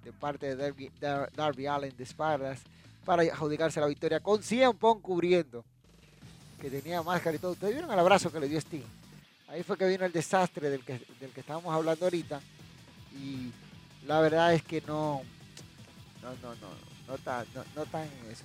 [0.03, 0.91] de parte de
[1.35, 2.61] Darby, Allen de espaldas
[3.05, 5.65] para adjudicarse la victoria con 100 Pong cubriendo,
[6.61, 7.53] que tenía máscara y todo.
[7.53, 8.85] Ustedes vieron el abrazo que le dio Sting.
[9.49, 12.41] Ahí fue que vino el desastre del que, del que estábamos hablando ahorita.
[13.13, 13.53] Y
[14.07, 15.23] la verdad es que no,
[16.23, 16.69] no, no, no,
[17.07, 18.45] no está, no, en eso.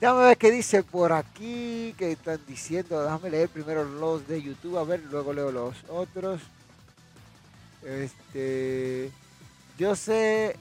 [0.00, 3.02] Déjame ver qué dice por aquí, que están diciendo.
[3.02, 6.40] Déjame leer primero los de YouTube, a ver, luego leo los otros.
[7.84, 9.10] Este,
[9.76, 10.56] yo sé,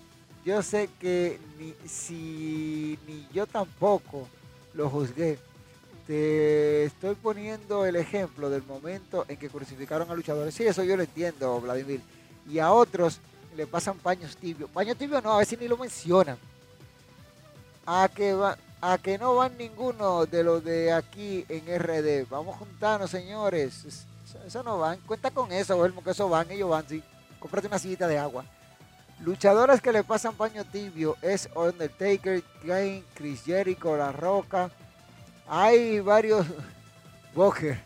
[0.46, 4.28] yo sé que ni, si ni yo tampoco
[4.74, 5.40] lo juzgué.
[6.08, 10.56] Te estoy poniendo el ejemplo del momento en que crucificaron a luchadores.
[10.56, 12.02] Sí, eso yo lo entiendo, Vladimir.
[12.50, 13.20] Y a otros
[13.58, 14.70] le pasan paños tibios.
[14.70, 16.38] Paños tibios no, a veces ni lo mencionan.
[17.86, 18.38] A que,
[18.80, 22.30] a que no van ninguno de los de aquí en RD.
[22.30, 24.06] Vamos juntarnos, señores.
[24.46, 25.00] Eso, no van.
[25.02, 26.50] Cuenta con eso, Belmo, que eso van.
[26.50, 27.04] Ellos van, sí.
[27.40, 28.46] Cómprate una sillita de agua.
[29.20, 34.72] Luchadores que le pasan paño tibio es Undertaker, Kane, Chris Jericho, La Roca.
[35.48, 36.46] Hay varios
[37.34, 37.80] Walker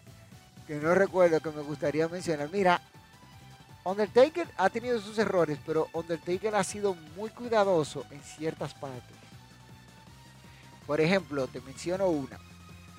[0.66, 2.50] que no recuerdo que me gustaría mencionar.
[2.52, 2.82] Mira,
[3.84, 9.18] Undertaker ha tenido sus errores, pero Undertaker ha sido muy cuidadoso en ciertas partes.
[10.88, 12.40] Por ejemplo, te menciono una.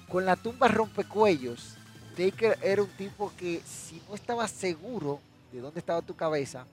[0.08, 1.76] Con la tumba rompecuellos,
[2.16, 5.20] Taker era un tipo que si no estaba seguro
[5.50, 6.66] de dónde estaba tu cabeza,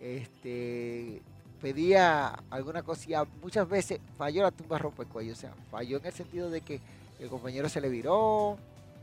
[0.00, 1.22] este,
[1.62, 3.24] pedía alguna cosilla.
[3.40, 5.38] Muchas veces falló la tumba rompecuellos.
[5.38, 6.80] O sea, falló en el sentido de que
[7.20, 8.58] el compañero se le viró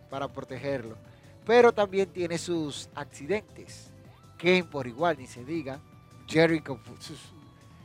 [0.10, 0.96] para protegerlo.
[1.48, 3.88] Pero también tiene sus accidentes.
[4.38, 5.80] Kane por igual, ni se diga.
[6.28, 6.80] Jericho,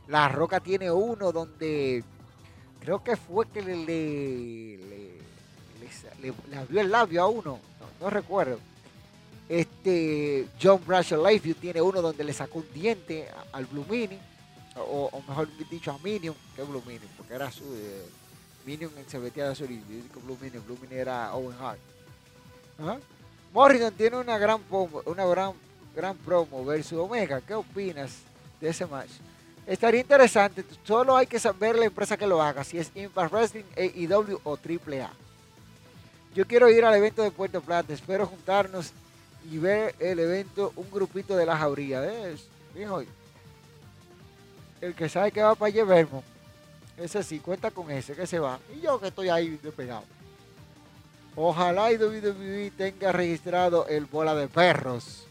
[0.08, 2.04] la Roca tiene uno donde
[2.80, 4.76] creo que fue que le,
[6.20, 7.58] le, abrió el labio a uno,
[8.00, 8.58] no, recuerdo.
[9.48, 14.18] Este John Bradshaw Layfield tiene uno donde le sacó un diente al Blue Mini,
[14.76, 18.04] o, mejor dicho a Minion, que Blue Mini, porque era su eh,
[18.66, 19.78] Minion se metía de azul y
[20.24, 21.78] Blue Mini, Blue Mini era Owen Hart.
[23.52, 25.52] Morrison tiene una gran promo, una gran,
[25.94, 27.40] gran promo versus Omega.
[27.40, 28.18] ¿Qué opinas
[28.60, 29.10] de ese match?
[29.66, 33.64] Estaría interesante, solo hay que saber la empresa que lo haga, si es Impact Wrestling,
[33.76, 35.10] AEW o AAA.
[36.34, 38.92] Yo quiero ir al evento de Puerto Plata, espero juntarnos
[39.50, 42.02] y ver el evento, un grupito de la jauría.
[44.84, 46.06] El que sabe que va para allá,
[46.96, 48.58] ese sí, cuenta con ese, que se va.
[48.74, 50.04] Y yo que estoy ahí despegado.
[51.36, 55.26] Ojalá y WWE tenga registrado el bola de perros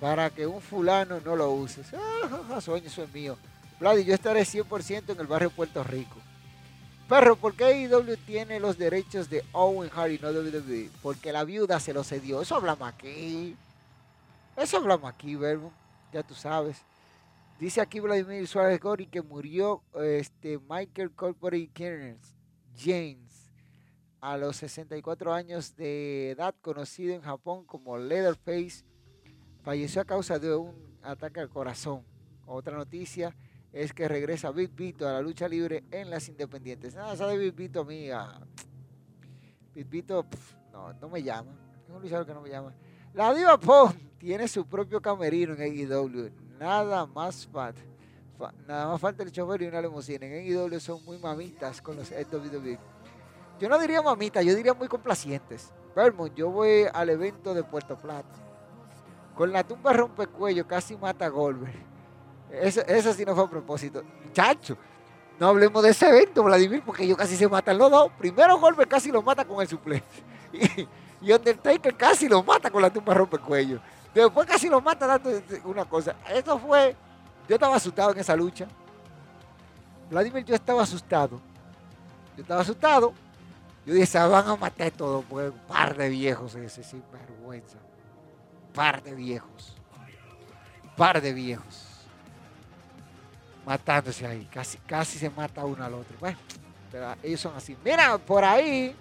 [0.00, 1.82] para que un fulano no lo use.
[1.94, 3.36] Ah, sueño, eso es mío.
[3.80, 6.16] Vladi, yo estaré 100% en el barrio Puerto Rico.
[7.08, 10.90] Perro, ¿por qué AEW tiene los derechos de Owen Hart y no WWE?
[11.02, 12.42] Porque la viuda se los cedió.
[12.42, 13.56] Eso hablamos aquí.
[14.56, 15.72] Eso hablamos aquí, verbo.
[16.12, 16.78] Ya tú sabes.
[17.58, 21.70] Dice aquí Vladimir Suárez Gori que murió este, Michael Corpory
[22.76, 23.50] James
[24.20, 28.84] a los 64 años de edad, conocido en Japón como Leatherface
[29.62, 32.04] falleció a causa de un ataque al corazón.
[32.44, 33.34] Otra noticia
[33.72, 36.94] es que regresa Big Vito a la lucha libre en las independientes.
[36.94, 38.38] Nada, esa de Big Vito, amiga.
[39.74, 40.26] Big Vito,
[40.72, 41.52] no, no me llama.
[41.84, 42.74] Es un luchador que no me llama.
[43.14, 46.45] La Diva Pong tiene su propio camerino en AEW.
[46.58, 47.80] Nada más falta.
[48.66, 50.26] nada más falta el chofer y una limusina.
[50.26, 52.78] En AEW son muy mamitas con los WWE.
[53.58, 55.72] Yo no diría mamitas, yo diría muy complacientes.
[55.94, 58.46] Vermont, yo voy al evento de Puerto Plata
[59.36, 61.74] con la tumba rompecuello casi mata a Goldberg.
[62.50, 64.02] Eso, sí no fue a propósito.
[64.24, 64.78] Muchacho,
[65.38, 68.10] no hablemos de ese evento, Vladimir, porque ellos casi se matan los dos.
[68.18, 70.06] Primero Goldberg casi lo mata con el suplente.
[71.18, 73.80] Y, Undertaker casi lo mata con la tumba rompecuello.
[74.22, 75.30] Después casi lo mata dando
[75.64, 76.16] una cosa.
[76.28, 76.96] Eso fue.
[77.48, 78.66] Yo estaba asustado en esa lucha.
[80.10, 81.40] Vladimir, yo estaba asustado.
[82.36, 83.12] Yo estaba asustado.
[83.84, 87.78] Yo dije, van a matar todos, pues, un par de viejos ese, sin vergüenza
[88.76, 89.74] par de viejos,
[90.98, 91.86] par de viejos,
[93.64, 96.14] matándose ahí, casi, casi se mata uno al otro.
[96.20, 96.38] Bueno,
[96.92, 97.74] pero ellos son así.
[97.82, 98.94] Mira, por ahí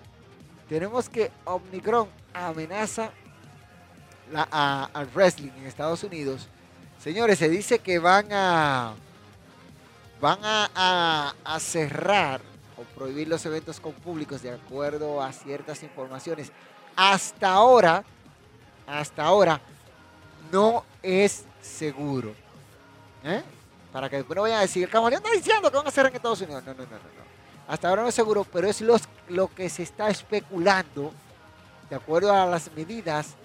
[0.70, 3.12] tenemos que Omnicron amenaza
[4.34, 6.48] al wrestling en Estados Unidos.
[7.00, 8.94] Señores, se dice que van a
[10.20, 12.42] van a, cerrar
[12.78, 16.52] o prohibir los eventos con públicos de acuerdo a ciertas informaciones.
[16.96, 18.04] Hasta ahora,
[18.88, 19.62] hasta ahora
[20.52, 22.34] no es seguro.
[23.24, 23.44] ¿Eh?
[23.92, 26.06] Para que después no vayan a decir, el camaleón está diciendo que van a hacer
[26.08, 26.64] en Estados Unidos.
[26.66, 26.98] No, no, no, no.
[26.98, 27.26] no.
[27.68, 31.12] Hasta ahora no es seguro, pero es los, lo que se está especulando,
[31.90, 33.36] de acuerdo a las medidas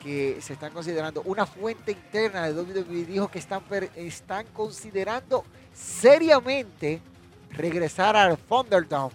[0.00, 1.22] que se están considerando.
[1.24, 3.62] Una fuente interna de WWE dijo que están,
[3.96, 7.00] están considerando seriamente
[7.50, 9.14] regresar al Thunderdome.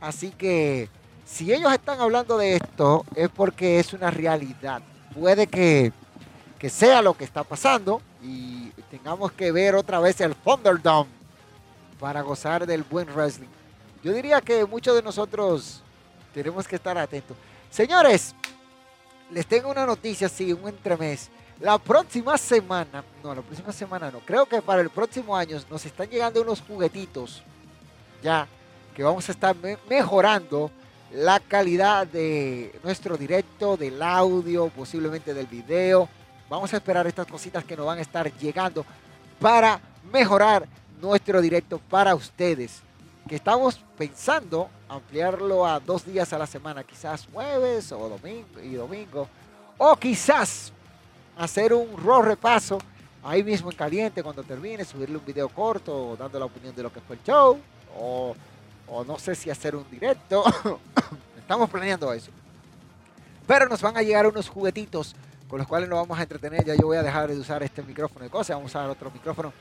[0.00, 0.88] Así que
[1.24, 4.82] si ellos están hablando de esto es porque es una realidad.
[5.14, 5.92] Puede que
[6.58, 11.10] que sea lo que está pasando y tengamos que ver otra vez el Thunderdome
[12.00, 13.48] para gozar del buen wrestling.
[14.02, 15.82] Yo diría que muchos de nosotros
[16.32, 17.36] tenemos que estar atentos.
[17.70, 18.34] Señores,
[19.30, 21.30] les tengo una noticia, sí, un entremés.
[21.60, 25.86] La próxima semana, no, la próxima semana no, creo que para el próximo año nos
[25.86, 27.42] están llegando unos juguetitos,
[28.22, 28.46] ya,
[28.94, 29.56] que vamos a estar
[29.88, 30.70] mejorando
[31.12, 36.08] la calidad de nuestro directo, del audio, posiblemente del video.
[36.48, 38.84] Vamos a esperar estas cositas que nos van a estar llegando
[39.40, 39.80] para
[40.12, 40.68] mejorar
[41.00, 42.82] nuestro directo para ustedes.
[43.28, 48.74] Que estamos pensando ampliarlo a dos días a la semana, quizás jueves o domingo y
[48.74, 49.28] domingo.
[49.78, 50.72] O quizás
[51.36, 52.78] hacer un raw repaso
[53.22, 56.92] ahí mismo en caliente cuando termine, subirle un video corto dando la opinión de lo
[56.92, 57.58] que fue el show.
[57.98, 58.34] O,
[58.88, 60.44] o no sé si hacer un directo.
[61.38, 62.30] Estamos planeando eso.
[63.46, 65.14] Pero nos van a llegar unos juguetitos
[65.48, 66.64] con los cuales nos vamos a entretener.
[66.64, 69.10] Ya yo voy a dejar de usar este micrófono de cosas, vamos a usar otro
[69.10, 69.52] micrófono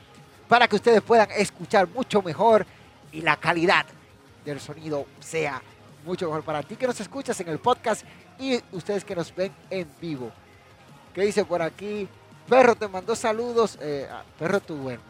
[0.47, 2.65] para que ustedes puedan escuchar mucho mejor
[3.11, 3.85] y la calidad
[4.45, 5.61] del sonido sea
[6.05, 8.05] mucho mejor para ti que nos escuchas en el podcast
[8.39, 10.31] y ustedes que nos ven en vivo.
[11.13, 12.07] ¿Qué dice por aquí?
[12.47, 13.77] Perro te mandó saludos.
[13.81, 15.01] Eh, ah, perro tu bueno.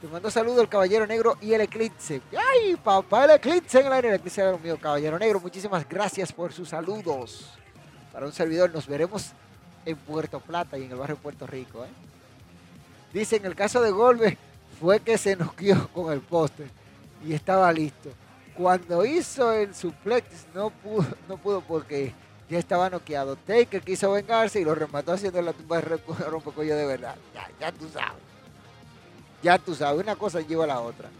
[0.00, 2.20] Te mandó saludos el Caballero Negro y el Eclipse.
[2.32, 3.24] ¡Ay, papá!
[3.24, 4.08] El Eclipse en el aire.
[4.10, 5.40] El Eclipse era mío, Caballero Negro.
[5.40, 7.50] Muchísimas gracias por sus saludos.
[8.12, 9.32] Para un servidor, nos veremos
[9.84, 11.84] en Puerto Plata y en el barrio Puerto Rico.
[11.84, 11.88] ¿eh?
[13.12, 14.36] Dice, en el caso de Golbe,
[14.78, 16.68] fue que se noqueó con el póster
[17.24, 18.10] y estaba listo.
[18.56, 22.14] Cuando hizo el suplex no pudo, no pudo porque
[22.48, 23.36] ya estaba noqueado.
[23.36, 27.16] Taker quiso vengarse y lo remató haciendo la tumba de rompecuello de verdad.
[27.34, 28.22] Ya, ya tú sabes.
[29.42, 31.10] Ya tú sabes, una cosa lleva a la otra.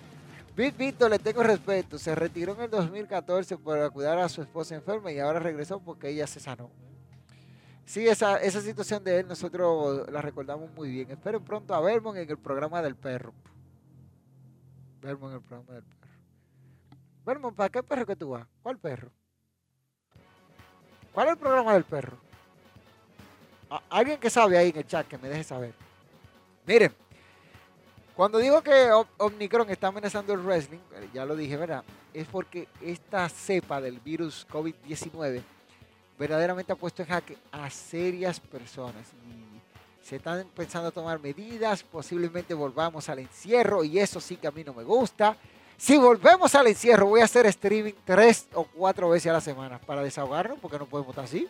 [0.56, 1.98] Big Vito le tengo respeto.
[1.98, 6.08] Se retiró en el 2014 para cuidar a su esposa enferma y ahora regresó porque
[6.08, 6.70] ella se sanó.
[7.84, 11.10] Sí, esa, esa situación de él nosotros la recordamos muy bien.
[11.10, 13.32] Esperen pronto a Vermont en el programa del perro.
[15.02, 15.95] Vermont en el programa del perro.
[17.26, 18.46] Vermont, ¿para qué perro que tú vas?
[18.62, 19.10] ¿Cuál perro?
[21.12, 22.16] ¿Cuál es el programa del perro?
[23.90, 25.74] Alguien que sabe ahí en el chat que me deje saber.
[26.64, 26.94] Miren,
[28.14, 31.82] cuando digo que Omicron está amenazando el wrestling, eh, ya lo dije, ¿verdad?
[32.14, 35.42] Es porque esta cepa del virus COVID-19
[36.16, 39.12] verdaderamente ha puesto en jaque a serias personas.
[39.28, 44.52] Y se están pensando tomar medidas, posiblemente volvamos al encierro y eso sí que a
[44.52, 45.36] mí no me gusta.
[45.78, 49.78] Si volvemos al encierro, voy a hacer streaming tres o cuatro veces a la semana
[49.78, 51.48] para desahogarnos, porque no podemos estar así.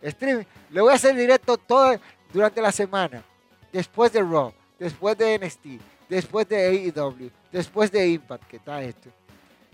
[0.00, 0.44] Streaming.
[0.70, 1.98] Le voy a hacer directo todo
[2.32, 3.22] durante la semana.
[3.70, 5.66] Después de Raw, después de NXT,
[6.08, 9.10] después de AEW, después de Impact, que está esto.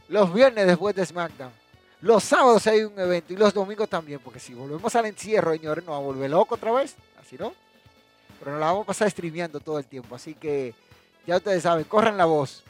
[0.09, 1.53] Los viernes después de SmackDown.
[2.01, 5.85] Los sábados hay un evento y los domingos también, porque si volvemos al encierro, señores,
[5.85, 7.53] nos va a volver loco otra vez, así no.
[8.39, 10.75] Pero nos la vamos a pasar streameando todo el tiempo, así que
[11.27, 12.65] ya ustedes saben, corran la voz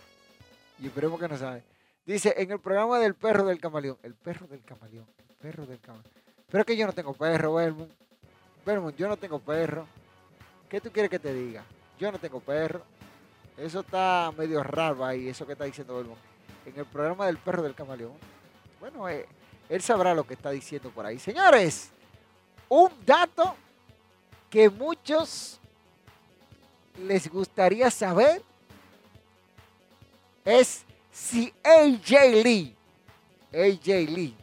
[0.81, 1.63] y esperemos que nos saben.
[2.07, 5.79] Dice, en el programa del perro del camaleón, el perro del camaleón, el perro del
[5.81, 6.13] camaleón.
[6.49, 7.93] Pero es que yo no tengo perro, Vermont.
[8.65, 9.87] Vermont, yo no tengo perro.
[10.69, 11.63] ¿Qué tú quieres que te diga?
[11.99, 12.83] Yo no tengo perro.
[13.57, 16.21] Eso está medio raro ahí, eso que está diciendo Vermont.
[16.67, 18.13] En el programa del perro del camaleón
[18.81, 19.27] bueno, eh,
[19.69, 21.19] él sabrá lo que está diciendo por ahí.
[21.19, 21.91] Señores,
[22.69, 23.55] un dato
[24.49, 25.61] que muchos
[26.99, 28.43] les gustaría saber
[30.51, 32.77] es si AJ Lee,
[33.53, 34.35] AJ Lee,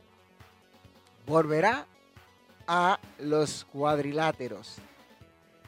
[1.25, 1.85] volverá
[2.65, 4.77] a los cuadriláteros.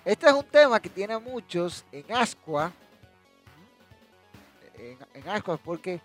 [0.05, 2.71] Este es un tema que tiene muchos en ascua,
[4.75, 5.99] en, en ascua porque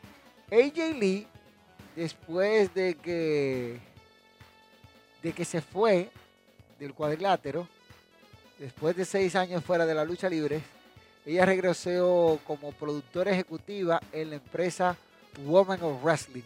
[0.50, 1.26] AJ Lee
[1.94, 3.78] después de que,
[5.22, 6.10] de que se fue
[6.78, 7.68] del cuadrilátero,
[8.58, 10.60] después de seis años fuera de la lucha libre,
[11.26, 14.96] ella regresó como productora ejecutiva en la empresa
[15.44, 16.42] Woman of Wrestling.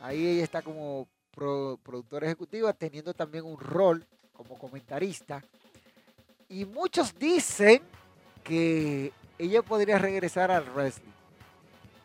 [0.00, 5.42] Ahí ella está como productora ejecutiva, teniendo también un rol como comentarista.
[6.48, 7.82] Y muchos dicen
[8.44, 11.10] que ella podría regresar al wrestling.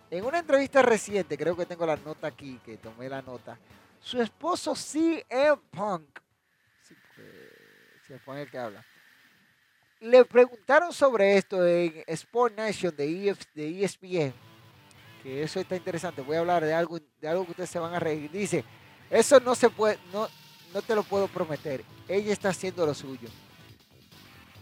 [0.10, 3.60] En una entrevista reciente, creo que tengo la nota aquí, que tomé la nota,
[4.00, 6.20] su esposo CM Punk,
[6.82, 8.86] si es el que habla,
[10.00, 14.34] le preguntaron sobre esto en Sport Nation de, ESPN, e
[15.24, 16.22] que eso está interesante.
[16.22, 18.30] Voy a hablar de algo, de algo que ustedes se van a reír.
[18.32, 18.64] Dice,
[19.10, 20.28] eso no se puede, no,
[20.74, 21.84] no te lo puedo prometer.
[22.08, 23.30] Ella está haciendo lo suyo.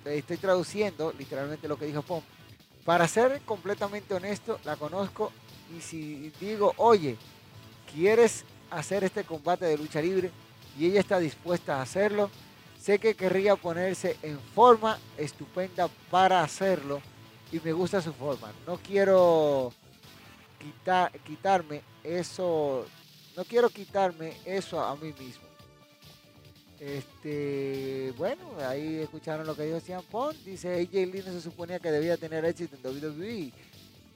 [0.05, 2.23] Estoy traduciendo literalmente lo que dijo Punk.
[2.83, 5.31] Para ser completamente honesto, la conozco
[5.75, 7.17] y si digo, oye,
[7.91, 10.29] ¿quieres hacer este combate de lucha libre?
[10.77, 12.29] Y ella está dispuesta a hacerlo,
[12.85, 17.01] Sé que querría ponerse en forma estupenda para hacerlo
[17.51, 18.53] y me gusta su forma.
[18.67, 19.73] No quiero
[20.59, 22.85] quitar, quitarme eso,
[23.35, 25.45] no quiero quitarme eso a mí mismo.
[26.79, 30.37] Este, bueno, ahí escucharon lo que dijo Cian Pond.
[30.45, 33.51] Dice AJ Lee se suponía que debía tener éxito en WWE.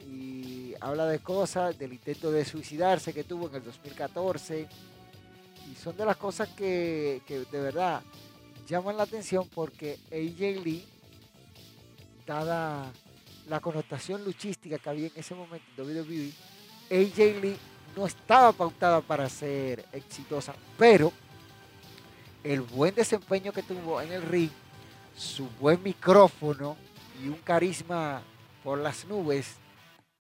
[0.08, 4.68] Y habla de cosas, del intento de suicidarse que tuvo en el 2014.
[5.72, 8.04] Y son de las cosas que, que de verdad
[8.70, 10.86] llaman la atención porque AJ Lee,
[12.26, 12.92] dada
[13.48, 16.32] la connotación luchística que había en ese momento en WWE,
[16.92, 17.58] AJ Lee
[17.96, 21.12] no estaba pautada para ser exitosa, pero
[22.44, 24.52] el buen desempeño que tuvo en el ring,
[25.18, 26.78] su buen micrófono
[27.24, 28.22] y un carisma
[28.64, 29.56] por las nubes,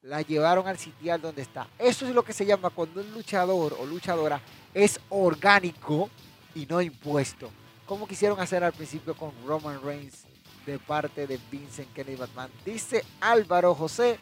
[0.01, 1.67] la llevaron al sitial donde está.
[1.77, 4.41] Eso es lo que se llama cuando un luchador o luchadora
[4.73, 6.09] es orgánico
[6.55, 7.51] y no impuesto.
[7.89, 10.25] Como quisieron hacer al principio con Roman Reigns
[10.63, 12.51] de parte de Vincent Kennedy Batman.
[12.63, 14.19] Dice Álvaro José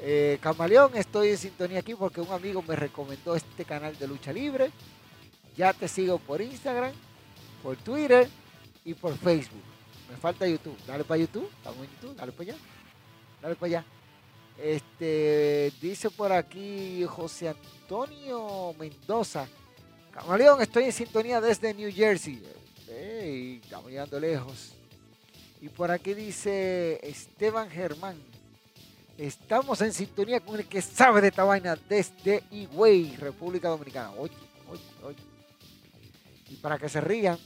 [0.00, 4.32] eh, Camaleón, estoy en sintonía aquí porque un amigo me recomendó este canal de lucha
[4.32, 4.72] libre.
[5.56, 6.90] Ya te sigo por Instagram,
[7.62, 8.28] por Twitter
[8.84, 9.62] y por Facebook.
[10.10, 10.76] Me falta YouTube.
[10.84, 11.48] Dale para YouTube.
[11.58, 12.16] Estamos en YouTube.
[12.16, 12.60] Dale para allá.
[13.40, 13.84] Dale para allá.
[14.58, 19.46] Este, dice por aquí José Antonio Mendoza.
[20.10, 22.42] Camaleón, estoy en sintonía desde New Jersey.
[22.94, 24.72] Hey, estamos llegando lejos.
[25.60, 28.16] Y por aquí dice Esteban Germán.
[29.16, 34.10] Estamos en sintonía con el que sabe de esta vaina desde Higüey, República Dominicana.
[34.12, 34.34] Oye,
[34.68, 35.16] oye, oye.
[36.50, 37.38] Y para que se rían,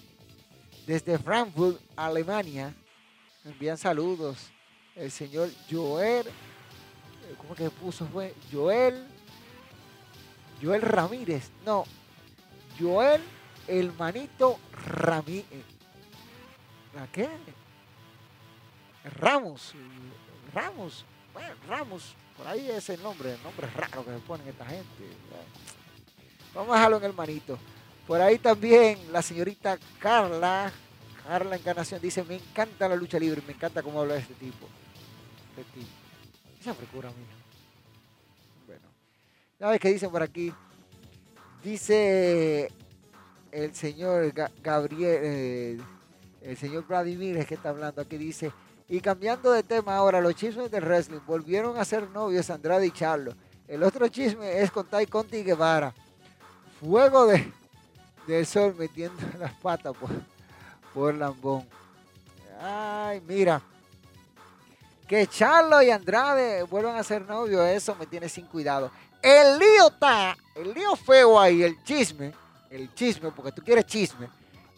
[0.86, 2.74] desde Frankfurt, Alemania,
[3.44, 4.38] envían saludos
[4.96, 6.26] el señor Joel,
[7.38, 8.06] ¿cómo que puso?
[8.06, 9.06] Fue Joel,
[10.62, 11.84] Joel Ramírez, no,
[12.80, 13.20] Joel
[13.68, 15.64] el manito Ramírez.
[16.98, 17.28] ¿A qué?
[19.20, 19.74] Ramos,
[20.52, 24.64] Ramos, bueno, Ramos, por ahí es el nombre, el nombre raro que se ponen esta
[24.64, 24.86] gente.
[26.54, 27.58] Vamos a dejarlo en el manito.
[28.06, 30.72] Por ahí también la señorita Carla,
[31.26, 34.66] Carla Encarnación, dice, me encanta la lucha libre, me encanta cómo habla este tipo.
[35.50, 35.90] Este tipo.
[36.60, 37.36] Esa frecura mía.
[38.66, 38.88] Bueno,
[39.58, 40.52] ¿sabes qué dicen por aquí?
[41.62, 42.70] Dice
[43.56, 45.78] el señor Gabriel, eh,
[46.42, 48.52] el señor Vladimir es que está hablando aquí, dice,
[48.86, 52.90] y cambiando de tema ahora, los chismes del wrestling volvieron a ser novios Andrade y
[52.90, 53.34] Charlo.
[53.66, 55.94] El otro chisme es con Tai Conti y Guevara.
[56.78, 60.10] Fuego de, sol metiendo las patas por,
[60.92, 61.66] por Lambón.
[62.60, 63.62] Ay, mira.
[65.08, 68.90] Que Charlo y Andrade vuelvan a ser novios, eso me tiene sin cuidado.
[69.22, 72.34] El lío está, el lío feo ahí, el chisme,
[72.70, 74.28] el chisme, porque tú quieres chisme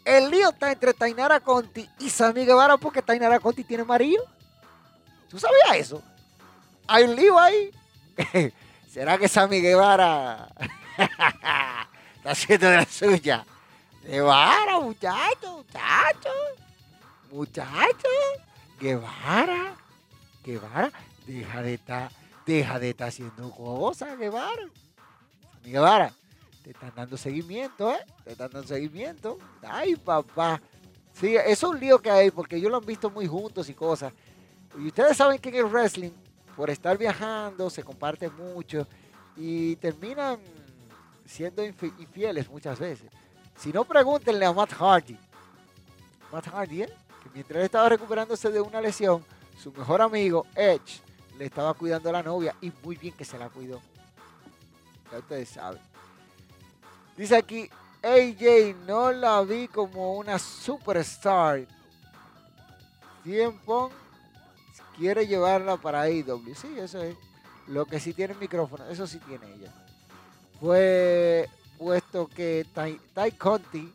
[0.08, 4.24] el lío está entre Tainara Conti y Sammy Guevara porque Tainara Conti tiene marido.
[5.28, 6.02] ¿Tú sabías eso?
[6.86, 7.70] Hay un lío ahí.
[8.90, 10.48] ¿Será que Sammy Guevara
[12.16, 13.44] está haciendo de la suya?
[14.02, 16.30] Guevara, muchacho, muchacho,
[17.30, 18.08] muchacho,
[18.80, 19.76] Guevara,
[20.42, 20.90] Guevara,
[21.26, 22.10] deja de estar,
[22.46, 24.70] deja de estar haciendo cosas, Guevara.
[25.62, 26.14] Guevara,
[26.68, 28.04] te están dando seguimiento, ¿eh?
[28.24, 29.38] Te están dando seguimiento.
[29.62, 30.60] Ay, papá.
[31.14, 34.12] Sí, es un lío que hay porque ellos lo han visto muy juntos y cosas.
[34.78, 36.10] Y ustedes saben que en el wrestling,
[36.54, 38.86] por estar viajando, se comparte mucho
[39.34, 40.38] y terminan
[41.24, 43.10] siendo infieles muchas veces.
[43.56, 45.16] Si no, pregúntenle a Matt Hardy.
[46.30, 46.92] Matt Hardy, ¿eh?
[47.22, 49.24] que mientras él estaba recuperándose de una lesión,
[49.58, 51.00] su mejor amigo, Edge,
[51.38, 53.80] le estaba cuidando a la novia y muy bien que se la cuidó.
[55.10, 55.80] Ya ustedes saben.
[57.18, 57.68] Dice aquí,
[58.00, 61.66] AJ no la vi como una superstar.
[63.24, 63.90] Tiempo
[64.96, 66.54] quiere llevarla para AEW.
[66.54, 67.16] Sí, eso es.
[67.66, 69.74] Lo que sí tiene el micrófono, eso sí tiene ella.
[70.60, 73.92] Fue puesto que Tai, Conti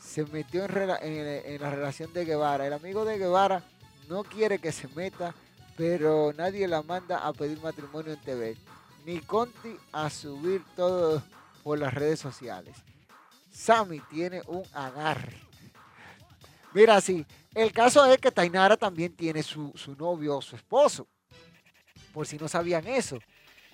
[0.00, 2.66] se metió en, la relación de Guevara.
[2.66, 3.62] El amigo de Guevara
[4.08, 5.34] no quiere que se meta,
[5.76, 8.56] pero nadie la manda a pedir matrimonio en TV.
[9.04, 11.22] Ni Conti a subir todo
[11.68, 12.78] por las redes sociales.
[13.50, 15.36] Sammy tiene un agarre.
[16.72, 21.06] Mira, sí, el caso es que Tainara también tiene su, su novio o su esposo.
[22.14, 23.18] Por si no sabían eso.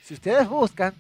[0.03, 0.93] Si ustedes buscan,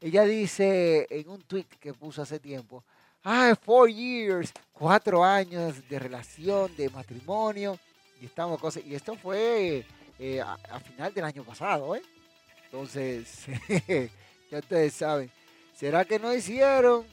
[0.00, 2.84] ella dice en un tweet que puso hace tiempo,
[3.24, 7.76] ah, four years, cuatro años de relación, de matrimonio,
[8.20, 9.84] y estamos cosas, y esto fue
[10.20, 12.02] eh, a, a, final del año pasado, ¿eh?
[12.66, 13.46] Entonces,
[14.48, 15.28] ya ustedes saben.
[15.76, 17.06] ¿Será que no hicieron?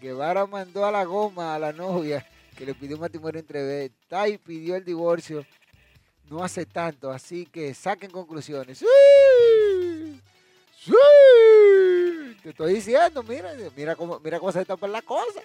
[0.00, 2.26] Guevara mandó a la goma a la novia
[2.56, 5.44] que le pidió matrimonio entre Tai pidió el divorcio
[6.28, 8.78] no hace tanto, así que saquen conclusiones.
[8.78, 10.20] ¡Sí!
[10.84, 10.92] ¡Sí!
[12.42, 15.42] Te estoy diciendo, mira, mira cómo, mira cómo se tapan las cosas.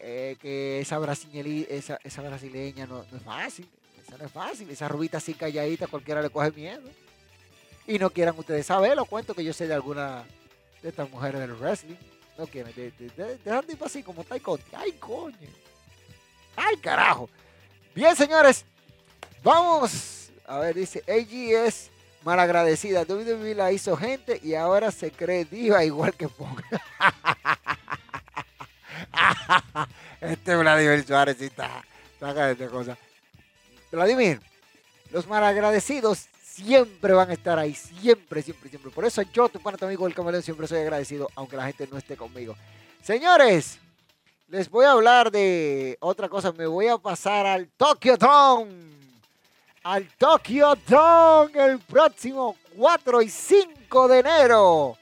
[0.00, 0.98] Eh, que esa,
[1.68, 3.68] esa, esa brasileña no, no, es fácil,
[4.06, 6.88] esa no es fácil, esa rubita así calladita cualquiera le coge miedo.
[7.86, 10.24] Y no quieran ustedes saber, lo cuento que yo sé de alguna
[10.82, 11.96] de estas mujeres del wrestling.
[12.36, 14.40] No quieren, de, de, tipo así como Tai
[14.76, 15.36] Ay, coño.
[16.56, 17.28] Ay, carajo.
[17.94, 18.64] Bien, señores.
[19.42, 20.30] Vamos.
[20.46, 21.90] A ver, dice, AG es
[22.22, 23.02] malagradecida.
[23.02, 26.62] WWE la hizo gente y ahora se cree diva igual que Punk.
[30.20, 32.96] este Vladimir Suárez está, está esta cosa.
[33.90, 34.40] Vladimir,
[35.10, 36.26] los malagradecidos
[36.58, 38.90] siempre van a estar ahí, siempre, siempre, siempre.
[38.90, 41.88] Por eso yo, tu pana, tu amigo el camaleón, siempre soy agradecido, aunque la gente
[41.90, 42.56] no esté conmigo.
[43.02, 43.78] Señores,
[44.48, 46.52] les voy a hablar de otra cosa.
[46.52, 48.88] Me voy a pasar al Tokyo Dome.
[49.84, 54.98] Al Tokyo Dome el próximo 4 y 5 de enero.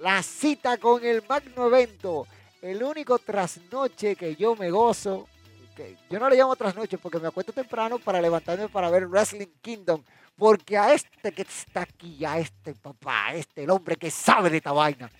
[0.00, 2.26] La cita con el magno evento.
[2.60, 5.28] El único trasnoche que yo me gozo.
[5.76, 9.48] Que yo no le llamo trasnoche porque me acuesto temprano para levantarme para ver Wrestling
[9.60, 10.02] Kingdom
[10.36, 14.50] porque a este que está aquí, a este papá, a este, el hombre que sabe
[14.50, 15.10] de esta vaina,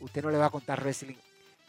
[0.00, 1.16] usted no le va a contar Wrestling,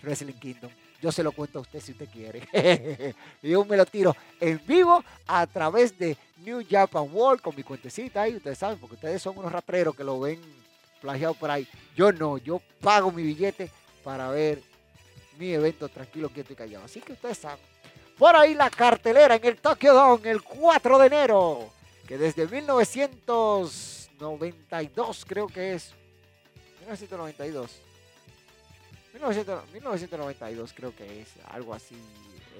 [0.01, 0.71] Wrestling Kingdom.
[0.99, 2.47] Yo se lo cuento a usted si usted quiere.
[3.43, 8.23] yo me lo tiro en vivo a través de New Japan World con mi cuentecita
[8.23, 8.35] ahí.
[8.35, 10.41] Ustedes saben, porque ustedes son unos raperos que lo ven
[10.99, 11.67] plagiado por ahí.
[11.95, 13.69] Yo no, yo pago mi billete
[14.03, 14.59] para ver
[15.37, 16.85] mi evento tranquilo, quieto y callado.
[16.85, 17.63] Así que ustedes saben.
[18.17, 21.76] Por ahí la cartelera en el Tokyo Dome el 4 de enero
[22.07, 25.93] que desde 1992 creo que es,
[26.79, 27.81] 1992,
[29.73, 31.97] 1992 creo que es, algo así,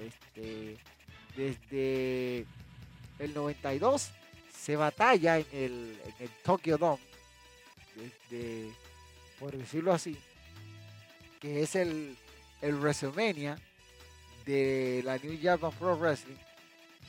[0.06, 0.76] este,
[1.34, 2.44] desde
[3.18, 4.10] el 92
[4.54, 7.00] se batalla en el, en el Tokyo Dome,
[7.96, 8.70] desde,
[9.40, 10.18] por decirlo así,
[11.40, 12.18] que es el,
[12.60, 13.58] el WrestleMania
[14.44, 16.36] de la New Japan Pro Wrestling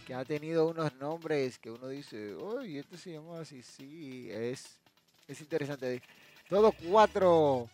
[0.09, 4.79] que ha tenido unos nombres que uno dice, uy, este se llama así, sí, es,
[5.27, 6.01] es interesante.
[6.49, 7.69] Todo 4,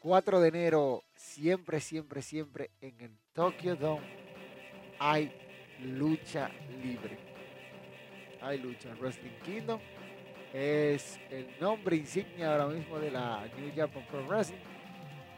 [0.00, 4.06] 4 de enero, siempre, siempre, siempre en el Tokyo Dome
[4.98, 5.30] hay
[5.82, 6.50] lucha
[6.82, 7.18] libre.
[8.40, 8.88] Hay lucha.
[8.98, 9.80] Wrestling Kingdom
[10.54, 14.56] es el nombre insignia ahora mismo de la New Japan Pro Wrestling.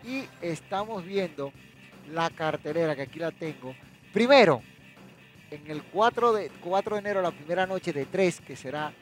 [0.05, 1.53] Y estamos viendo
[2.13, 3.75] la cartelera, que aquí la tengo.
[4.13, 4.63] Primero,
[5.51, 8.93] en el 4 de, 4 de enero, la primera noche de 3, que será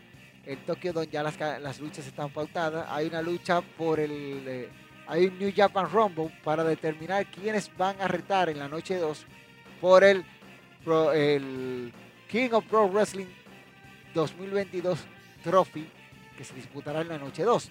[0.46, 4.12] el Tokio donde ya las, luchas están pautadas, hay una lucha por el...
[4.46, 4.68] Eh,
[5.06, 9.26] hay un New Japan Rumble para determinar quiénes van a retar en la noche 2
[9.78, 10.24] por el,
[11.14, 11.92] el
[12.26, 13.26] King of Pro Wrestling
[14.14, 14.98] 2022
[15.42, 15.86] Trophy
[16.36, 17.70] que se disputará en la noche 2.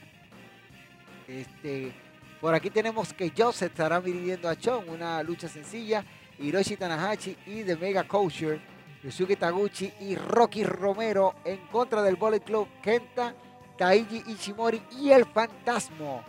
[1.28, 1.92] Este,
[2.40, 6.04] por aquí tenemos que Joseph estará midiendo a Chon, una lucha sencilla.
[6.40, 8.60] Hiroshi Tanahashi y The Mega Kosher,
[9.04, 13.34] Yusuke Taguchi y Rocky Romero en contra del Bullet Club Kenta,
[13.78, 16.26] Taiji Ishimori y el Fantasma.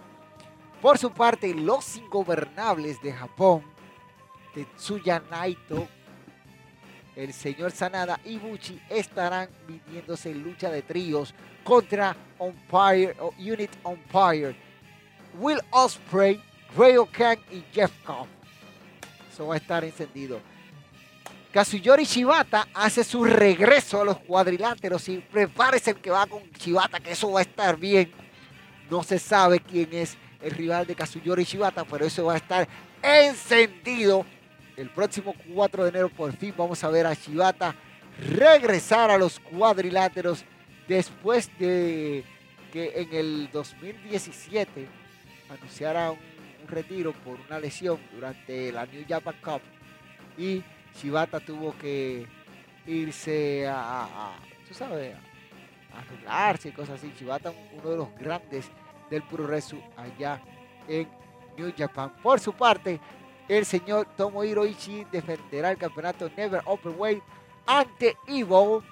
[0.80, 3.62] Por su parte, los ingobernables de Japón,
[4.54, 5.88] Tetsuya Naito,
[7.16, 14.56] el señor Sanada y Buchi estarán midiéndose en lucha de tríos contra Umpire, Unit Umpire,
[15.38, 16.42] Will Osprey,
[16.76, 18.26] Rayo Kang y Jeff Cobb.
[19.34, 20.40] Eso va a estar encendido.
[21.52, 27.00] Kazuyori Shibata hace su regreso a los cuadriláteros y prepárese el que va con Shibata,
[27.00, 28.12] que eso va a estar bien.
[28.88, 32.68] No se sabe quién es el rival de Kazuyori Shibata, pero eso va a estar
[33.02, 34.24] encendido.
[34.76, 37.74] El próximo 4 de enero por fin vamos a ver a Shibata
[38.20, 40.44] regresar a los cuadriláteros
[40.86, 42.22] después de
[42.72, 44.86] que en el 2017
[45.50, 46.33] anunciara un
[46.66, 49.60] retiro por una lesión durante la New Japan Cup
[50.36, 50.62] y
[50.94, 52.26] Shibata tuvo que
[52.86, 54.36] irse a,
[54.68, 55.16] tú sabes,
[55.92, 57.12] a arreglarse y cosas así.
[57.18, 58.70] Shibata, uno de los grandes
[59.10, 60.40] del progreso allá
[60.88, 61.08] en
[61.56, 62.12] New Japan.
[62.22, 63.00] Por su parte,
[63.48, 67.22] el señor Tomohiro Ishii defenderá el campeonato Never Openweight
[67.66, 68.82] ante Evo,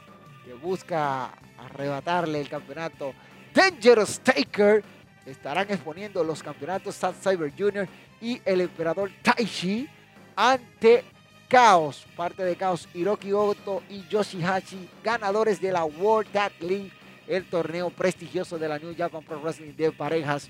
[0.45, 3.15] que busca arrebatarle el campeonato
[3.55, 4.83] Dangerous Taker
[5.27, 7.89] estarán exponiendo los campeonatos Sad Cyber Jr.
[8.21, 9.89] y el emperador Taishi
[10.37, 11.05] ante
[11.49, 16.91] Chaos, parte de Chaos, Hiroki Oto y Yoshihashi, ganadores de la World Tag League,
[17.29, 20.49] el torneo prestigioso de la New Japan Pro Wrestling de parejas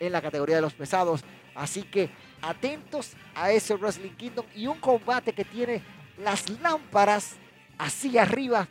[0.00, 1.22] en la categoría de los pesados.
[1.54, 2.10] Así que
[2.40, 5.80] atentos a ese Wrestling Kingdom y un combate que tiene
[6.18, 7.36] las lámparas
[7.78, 8.68] así arriba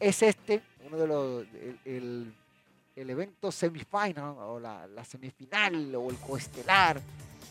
[0.00, 1.44] es este, uno de los,
[2.96, 7.00] evento semifinal o la, semifinal o el coestelar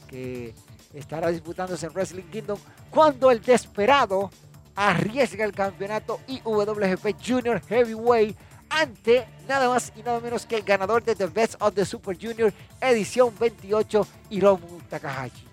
[0.07, 0.53] que
[0.93, 2.59] estará disputándose en Wrestling Kingdom
[2.89, 4.29] cuando el desesperado
[4.75, 8.37] arriesga el campeonato IWGP Junior Heavyweight
[8.69, 12.17] ante nada más y nada menos que el ganador de The Best of the Super
[12.19, 15.47] Junior edición 28, Hiromu Takahashi.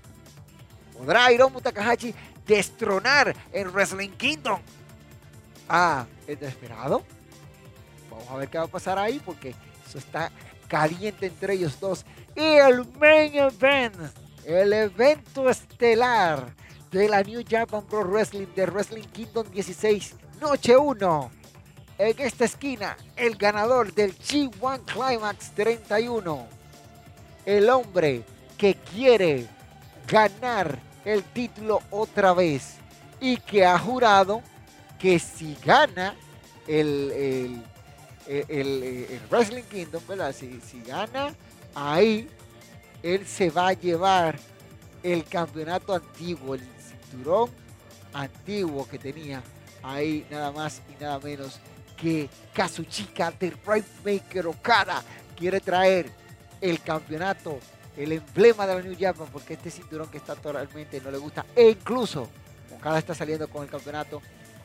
[0.97, 2.15] ¿Podrá Hiromu Takahashi
[2.47, 4.61] destronar en Wrestling Kingdom
[5.69, 7.03] a el desesperado?
[8.11, 9.55] Vamos a ver qué va a pasar ahí porque
[9.99, 10.31] está
[10.69, 12.05] caliente entre ellos dos.
[12.35, 13.97] Y el main event,
[14.45, 16.55] el evento estelar
[16.91, 21.31] de la New Japan Pro Wrestling de Wrestling Kingdom 16, noche 1
[21.99, 26.47] en esta esquina, el ganador del G1 Climax 31.
[27.47, 28.23] El hombre
[28.59, 29.47] que quiere
[30.07, 32.75] ganar el título otra vez
[33.21, 34.43] y que ha jurado
[34.99, 36.15] que si gana
[36.67, 37.63] el, el,
[39.31, 40.35] Wrestling Kingdom, ¿verdad?
[40.35, 41.35] Si, si gana
[41.75, 42.29] ahí,
[43.03, 44.39] él se va a llevar
[45.03, 47.51] el campeonato antiguo, el cinturón
[48.13, 49.43] antiguo que tenía
[49.83, 51.61] ahí nada más y nada menos
[51.97, 53.57] que Kazuchika del
[54.05, 55.03] Maker Okada
[55.37, 56.11] quiere traer
[56.61, 57.59] el campeonato,
[57.97, 61.47] el emblema de la New Japan, porque este cinturón que está totalmente no le gusta.
[61.55, 62.29] E incluso
[62.77, 64.21] Okada está saliendo con el campeonato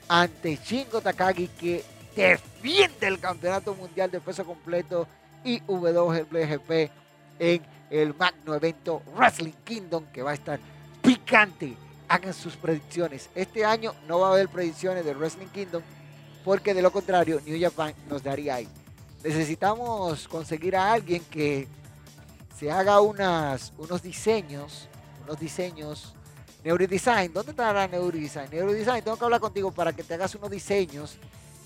[0.07, 1.84] ante Shingo Takagi, que
[2.16, 5.07] defiende el campeonato mundial de peso completo
[5.43, 6.91] y WGP
[7.39, 10.59] en el magno evento Wrestling Kingdom, que va a estar
[11.01, 11.76] picante.
[12.07, 13.30] Hagan sus predicciones.
[13.36, 15.82] Este año no va a haber predicciones de Wrestling Kingdom
[16.43, 18.68] porque de lo contrario New Japan nos daría ahí.
[19.24, 21.68] Necesitamos conseguir a alguien que
[22.57, 24.88] se haga unas, unos diseños,
[25.24, 26.16] unos diseños,
[26.64, 28.49] Neurodesign, ¿dónde estará Neurodesign?
[28.51, 31.18] Neurodesign, tengo que hablar contigo para que te hagas unos diseños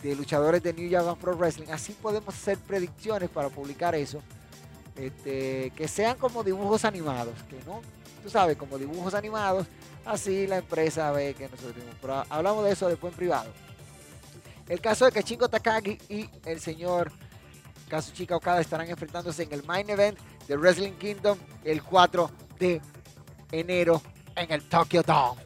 [0.09, 4.21] de luchadores de New Japan Pro Wrestling, así podemos hacer predicciones para publicar eso,
[4.95, 7.81] este, que sean como dibujos animados, que no,
[8.23, 9.67] tú sabes, como dibujos animados,
[10.05, 13.51] así la empresa ve que nosotros tenemos, pero hablamos de eso después en privado.
[14.67, 17.11] El caso de que Shingo Takagi y el señor
[17.87, 22.81] Kazuchika Okada estarán enfrentándose en el main event de Wrestling Kingdom el 4 de
[23.51, 24.01] enero
[24.35, 25.41] en el Tokyo Dome.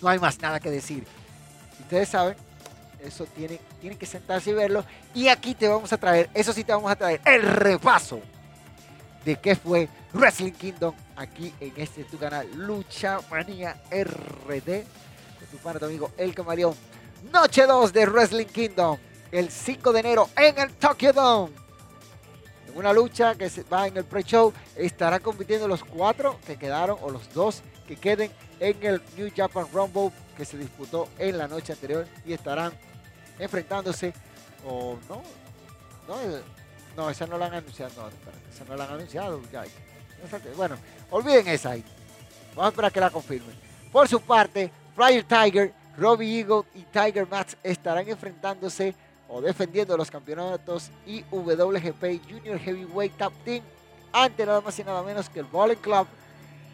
[0.00, 1.06] No hay más nada que decir.
[1.80, 2.36] Ustedes saben,
[3.04, 4.84] eso tiene, tienen que sentarse y verlo.
[5.14, 8.20] Y aquí te vamos a traer, eso sí te vamos a traer, el repaso
[9.24, 14.82] de qué fue Wrestling Kingdom aquí en este tu canal Lucha Manía RD
[15.38, 16.74] con tu padre, tu amigo El Camaleón
[17.30, 18.98] Noche 2 de Wrestling Kingdom,
[19.30, 21.52] el 5 de enero en el Tokyo Dome.
[22.66, 27.10] En una lucha que va en el pre-show, estarán compitiendo los cuatro que quedaron o
[27.10, 31.72] los dos que queden en el New Japan Rumble que se disputó en la noche
[31.72, 32.72] anterior y estarán
[33.42, 34.12] enfrentándose
[34.66, 35.22] o no,
[36.08, 36.16] no,
[36.96, 38.08] no, esa no la han anunciado, no,
[38.52, 39.40] esa no la han anunciado,
[40.56, 40.76] Bueno,
[41.10, 41.84] olviden esa ahí.
[42.50, 43.56] Vamos a esperar que la confirmen.
[43.90, 48.94] Por su parte, Flyer Tiger Robbie Eagle y Tiger Max estarán enfrentándose
[49.28, 53.62] o defendiendo los campeonatos IWGP Junior Heavyweight Top Team
[54.12, 56.06] ante nada más y nada menos que el Bowling Club,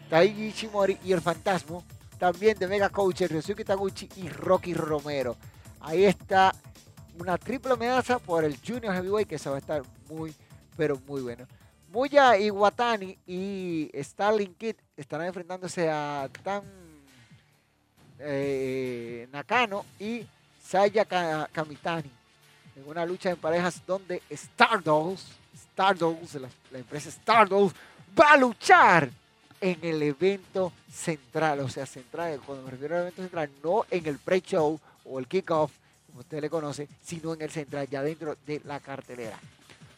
[0.09, 1.81] Taiji Ishimori y el Fantasma,
[2.17, 5.37] también de Mega Coach, Ryosuke Taguchi y Rocky Romero.
[5.79, 6.53] Ahí está
[7.17, 10.33] una triple amenaza por el Junior Heavyweight que se va a estar muy,
[10.77, 11.45] pero muy bueno.
[11.91, 16.61] Muya Iwatani y Starling Kid estarán enfrentándose a Tan
[18.19, 20.25] eh, Nakano y
[20.61, 22.11] Saya Kamitani
[22.75, 27.75] en una lucha en parejas donde Stardust, Stardust, la, empresa Stardust
[28.17, 29.09] va a luchar
[29.61, 34.05] en el evento central, o sea, central, cuando me refiero al evento central, no en
[34.05, 35.71] el pre-show o el kickoff,
[36.07, 39.39] como usted le conoce, sino en el central, ya dentro de la cartelera.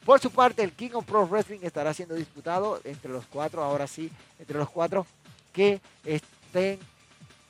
[0.05, 3.85] Por su parte, el King of Pro Wrestling estará siendo disputado entre los cuatro, ahora
[3.85, 5.05] sí, entre los cuatro
[5.53, 6.79] que estén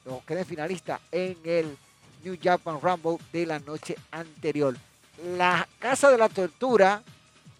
[0.05, 1.78] o quede finalista en el
[2.24, 4.76] New Japan Rumble de la noche anterior.
[5.38, 7.03] La Casa de la Tortura,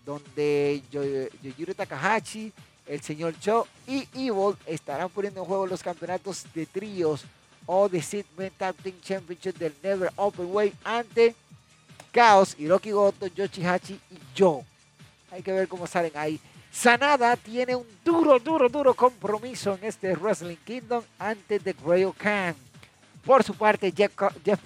[0.06, 2.52] donde Yoyuri Takahashi,
[2.88, 7.24] el señor Cho y Evil estarán poniendo en juego los campeonatos de tríos
[7.66, 8.26] o de Sid
[8.57, 11.36] Tag Team Championship del Never Open Way ante
[12.12, 14.64] Chaos, Hiroki Goto, Yoshihachi y Yo.
[15.32, 16.39] Hay que ver cómo salen ahí.
[16.72, 22.55] Sanada tiene un duro, duro, duro compromiso en este Wrestling Kingdom ante The Grail Khan.
[23.26, 24.59] Por su parte, Jeff, Jeff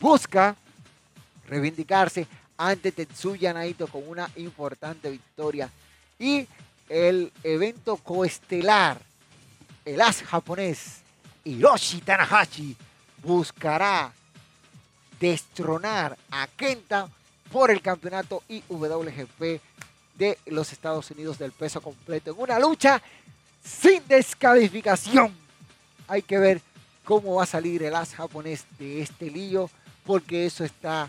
[0.00, 0.56] busca
[1.48, 5.70] reivindicarse ante Tetsuya Naito con una importante victoria.
[6.18, 6.46] Y
[6.88, 9.00] el evento coestelar
[9.84, 11.03] el as japonés
[11.44, 12.76] Hiroshi Tanahashi
[13.22, 14.12] buscará
[15.20, 17.08] destronar a Kenta
[17.52, 19.60] por el campeonato IWGP
[20.16, 23.00] de los Estados Unidos del peso completo en una lucha
[23.62, 25.34] sin descalificación.
[26.08, 26.60] Hay que ver
[27.04, 29.70] cómo va a salir el as japonés de este lío
[30.04, 31.08] porque eso está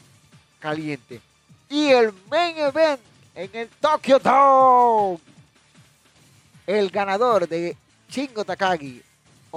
[0.59, 1.21] caliente.
[1.69, 3.01] Y el main event
[3.33, 5.19] en el Tokyo Dome.
[6.67, 7.75] El ganador de
[8.09, 9.01] Shingo Takagi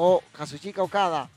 [0.00, 1.28] o Kazuchika Okada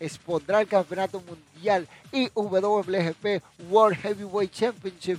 [0.00, 5.18] expondrá el campeonato mundial y WGP World Heavyweight Championship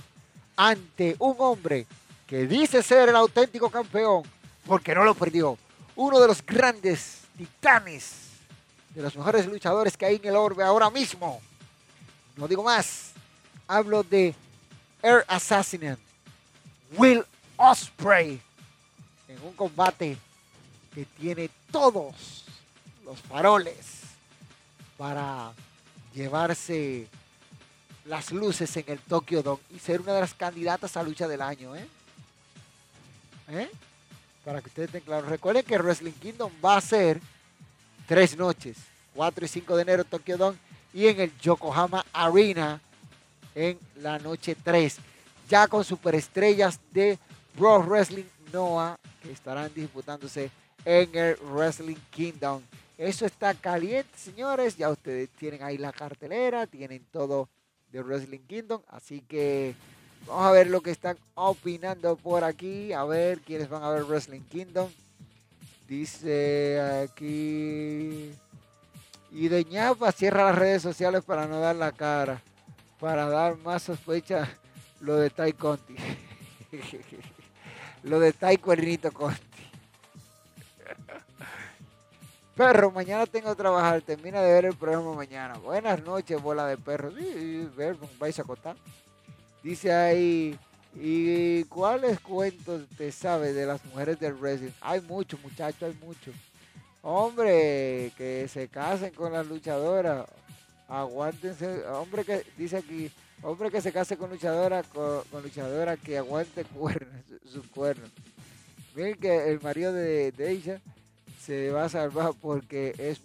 [0.56, 1.86] ante un hombre
[2.26, 4.24] que dice ser el auténtico campeón
[4.66, 5.56] porque no lo perdió.
[5.94, 8.30] Uno de los grandes titanes,
[8.92, 11.40] de los mejores luchadores que hay en el orbe ahora mismo.
[12.34, 13.12] No digo más.
[13.68, 14.34] Hablo de
[15.00, 15.96] Air Assassin,
[16.96, 17.24] Will
[17.56, 18.42] Osprey,
[19.28, 20.18] en un combate
[20.92, 22.49] que tiene todos
[23.04, 24.00] los faroles
[24.96, 25.52] para
[26.14, 27.08] llevarse
[28.04, 31.42] las luces en el Tokyo Dome y ser una de las candidatas a lucha del
[31.42, 31.76] año.
[31.76, 31.86] ¿eh?
[33.48, 33.70] ¿Eh?
[34.44, 35.28] Para que ustedes estén claros.
[35.28, 37.20] Recuerden que Wrestling Kingdom va a ser
[38.06, 38.76] tres noches,
[39.14, 40.58] 4 y 5 de enero Tokyo Dome
[40.92, 42.80] y en el Yokohama Arena
[43.54, 44.96] en la noche 3.
[45.48, 47.18] Ya con superestrellas de
[47.56, 50.50] Pro Wrestling Noah que estarán disputándose
[50.84, 52.62] en el Wrestling Kingdom.
[53.00, 54.76] Eso está caliente, señores.
[54.76, 57.48] Ya ustedes tienen ahí la cartelera, tienen todo
[57.90, 58.82] de Wrestling Kingdom.
[58.88, 59.74] Así que
[60.26, 62.92] vamos a ver lo que están opinando por aquí.
[62.92, 64.90] A ver quiénes van a ver Wrestling Kingdom.
[65.88, 68.32] Dice aquí.
[69.30, 72.42] Y de ñapa cierra las redes sociales para no dar la cara.
[72.98, 74.46] Para dar más sospecha
[75.00, 75.96] lo de Tai Conti.
[78.02, 79.49] lo de Tai Cuernito Conti.
[82.60, 84.02] Perro, mañana tengo que trabajar.
[84.02, 85.56] Termina de ver el programa mañana.
[85.56, 87.14] Buenas noches, bola de perros.
[87.16, 88.76] Sí, ver, vais a contar.
[89.62, 90.58] Dice ahí,
[90.94, 94.72] ¿y cuáles cuentos te sabes de las mujeres del wrestling?
[94.82, 96.34] Hay muchos, muchachos, hay muchos.
[97.00, 100.26] Hombre, que se casen con las luchadoras.
[100.86, 101.86] Aguántense.
[101.86, 103.10] Hombre que dice aquí,
[103.42, 108.10] hombre que se case con luchadora, con, luchadora que aguante cuernos, sus cuernos.
[108.94, 110.80] Miren que el marido de, de ella
[111.44, 113.20] se va a salvar porque es,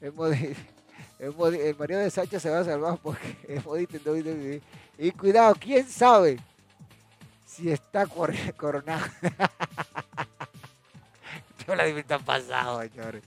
[1.18, 4.62] el marido de Sacha se va a salvar porque es modista en WWE.
[4.98, 6.38] Y cuidado, quién sabe
[7.46, 8.06] si está
[8.56, 9.06] coronado.
[11.66, 13.22] Yo la está pasado, señores.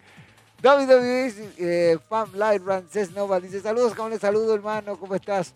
[0.63, 4.97] WWE eh, Fan Light Rances Nova dice: Saludos, ¿cómo le saludo, hermano?
[4.97, 5.53] ¿Cómo estás?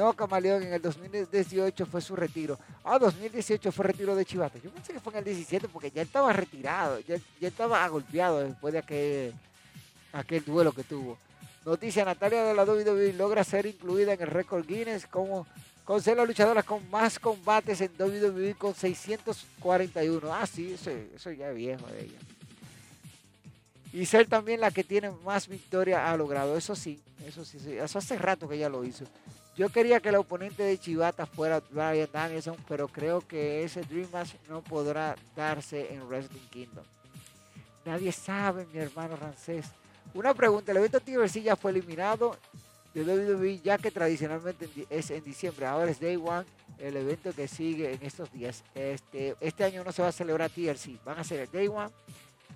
[0.00, 2.58] No, Camaleón, en el 2018 fue su retiro.
[2.82, 4.58] Ah, 2018 fue retiro de Chivata.
[4.58, 8.72] Yo pensé que fue en el 17 porque ya estaba retirado, ya, estaba golpeado después
[8.72, 9.34] de aquel,
[10.14, 11.18] aquel duelo que tuvo.
[11.66, 15.46] Noticia, Natalia de la WWE logra ser incluida en el récord Guinness como
[15.84, 20.34] con ser la luchadora con más combates en WWE con 641.
[20.34, 22.18] Ah, sí, eso, ya es viejo de ella.
[23.92, 26.56] Y ser también la que tiene más victoria ha logrado.
[26.56, 29.04] Eso sí, eso sí, eso hace rato que ella lo hizo.
[29.60, 34.08] Yo quería que el oponente de Chivata fuera Brian Danielson, pero creo que ese Dream
[34.10, 36.84] Match no podrá darse en Wrestling Kingdom.
[37.84, 39.66] Nadie sabe, mi hermano Rancés.
[40.14, 42.38] Una pregunta, el evento TVC ya fue eliminado
[42.94, 46.46] de WWE ya que tradicionalmente es en diciembre, ahora es Day One,
[46.78, 48.64] el evento que sigue en estos días.
[48.74, 51.90] Este, este año no se va a celebrar TLC, van a ser Day One,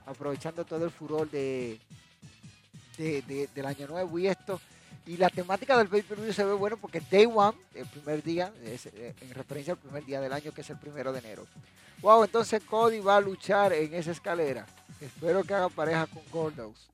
[0.07, 1.79] aprovechando todo el furor de,
[2.97, 4.59] del año nuevo y esto.
[5.07, 9.15] Y la temática del pay-per-view se ve bueno porque Day One, el primer día, eh,
[9.21, 11.47] en referencia al primer día del año que es el primero de enero.
[12.01, 14.67] Wow, entonces Cody va a luchar en esa escalera.
[15.01, 16.89] Espero que haga pareja con Gordos.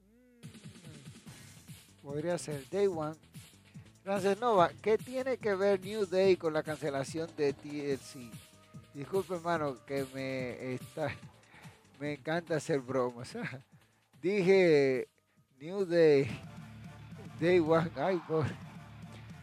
[2.02, 3.14] Mm, podría ser Day One.
[4.02, 8.30] Frances Nova, ¿qué tiene que ver New Day con la cancelación de TLC?
[8.92, 11.14] Disculpe, hermano, que me está,
[12.00, 13.36] me encanta hacer bromas.
[14.22, 15.06] Dije
[15.60, 16.28] New Day
[17.40, 18.20] Day One, ay,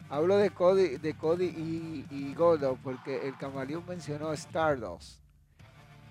[0.10, 2.36] Hablo de Cody, de Cody y, y
[2.84, 5.20] porque el camaleón mencionó Stardust.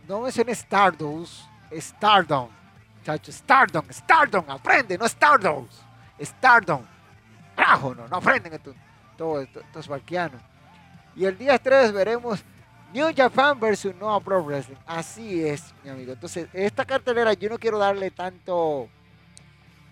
[0.07, 2.51] No mencioné Stardust, Stardom.
[3.05, 5.80] Chacho, Stardom, Stardom, aprende, no Stardust.
[6.20, 6.82] Stardom.
[7.57, 8.74] Rajo, no, no aprenden esto,
[9.41, 10.43] estos barquianos.
[11.14, 12.45] Y el día 3 veremos
[12.93, 14.76] New Japan versus Noah Pro Wrestling.
[14.87, 16.12] Así es, mi amigo.
[16.12, 18.89] Entonces, esta cartelera yo no quiero darle tanto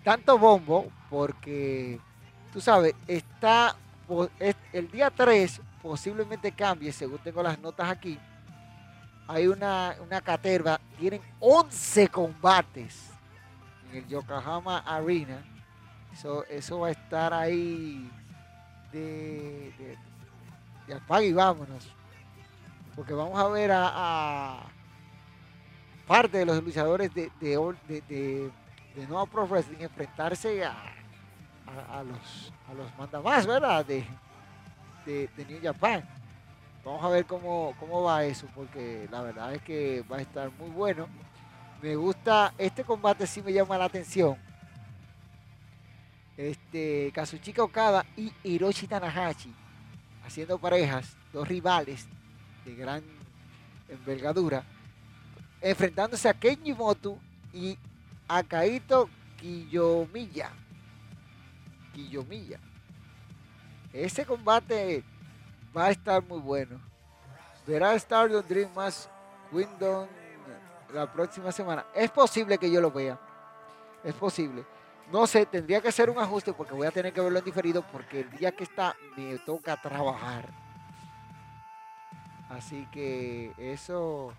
[0.03, 1.97] tanto bombo porque,
[2.51, 3.73] tú sabes, está
[4.73, 8.19] el día 3 posiblemente cambie, según tengo las notas aquí.
[9.25, 13.11] Hay una, una caterva, tienen 11 combates
[13.93, 15.41] el Yokohama Arena.
[16.11, 18.11] Eso, eso va a estar ahí
[18.91, 19.97] de, de,
[20.85, 21.87] de apague y vámonos.
[22.93, 24.63] Porque vamos a ver a,
[26.05, 27.57] parte de los luchadores de, de,
[27.87, 28.51] de,
[28.95, 30.95] de Pro Wrestling enfrentarse a,
[31.67, 33.85] a, los, a los mandamás, ¿verdad?
[33.85, 34.05] De,
[35.05, 36.03] de, New Japan.
[36.83, 40.51] Vamos a ver cómo, cómo va eso, porque la verdad es que va a estar
[40.59, 41.07] muy bueno.
[41.81, 44.37] Me gusta, este combate sí me llama la atención.
[46.37, 49.53] Este, Kazuchika Okada y Hiroshi Tanahashi
[50.25, 52.07] haciendo parejas, dos rivales
[52.65, 53.03] de gran
[53.87, 54.63] envergadura,
[55.61, 57.17] enfrentándose a Kenji Motu
[57.53, 57.77] y
[58.27, 59.09] a Kaito
[59.39, 60.51] Kiyomiya.
[61.95, 62.59] Kiyomiya.
[63.93, 65.03] Ese combate
[65.75, 66.79] va a estar muy bueno.
[67.65, 69.09] Verá Stardom Dream más
[69.51, 70.07] Windom
[70.93, 71.85] la próxima semana.
[71.95, 73.17] Es posible que yo lo vea.
[74.03, 74.65] Es posible.
[75.11, 77.83] No sé, tendría que hacer un ajuste porque voy a tener que verlo en diferido
[77.91, 80.49] porque el día que está me toca trabajar.
[82.49, 84.33] Así que eso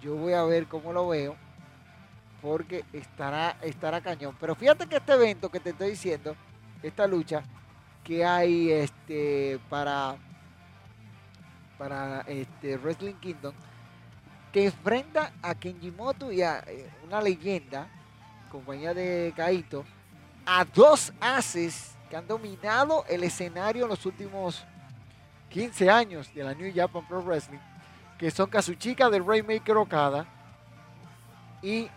[0.00, 1.36] yo voy a ver cómo lo veo
[2.40, 4.36] porque estará, estará cañón.
[4.40, 6.36] Pero fíjate que este evento que te estoy diciendo,
[6.82, 7.42] esta lucha
[8.04, 10.16] que hay este para
[11.78, 13.54] para este Wrestling Kingdom,
[14.52, 17.88] que enfrenta a Kenjimoto y a eh, una leyenda
[18.50, 19.86] compañía de Kaito,
[20.44, 24.62] a dos haces que han dominado el escenario en los últimos
[25.48, 27.58] 15 años de la New Japan Pro Wrestling,
[28.18, 30.26] que son Kazuchika del Rainmaker Okada
[31.62, 31.88] y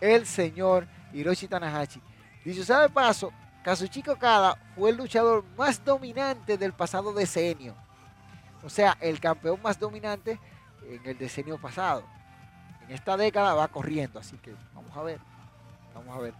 [0.00, 2.00] el señor Hiroshi Tanahashi.
[2.44, 3.32] Dicho sea de paso,
[3.62, 7.74] Kazuchika Okada fue el luchador más dominante del pasado decenio.
[8.62, 10.38] O sea, el campeón más dominante
[10.88, 12.04] en el decenio pasado.
[12.86, 15.20] En esta década va corriendo, así que vamos a ver.
[15.94, 16.34] Vamos a ver.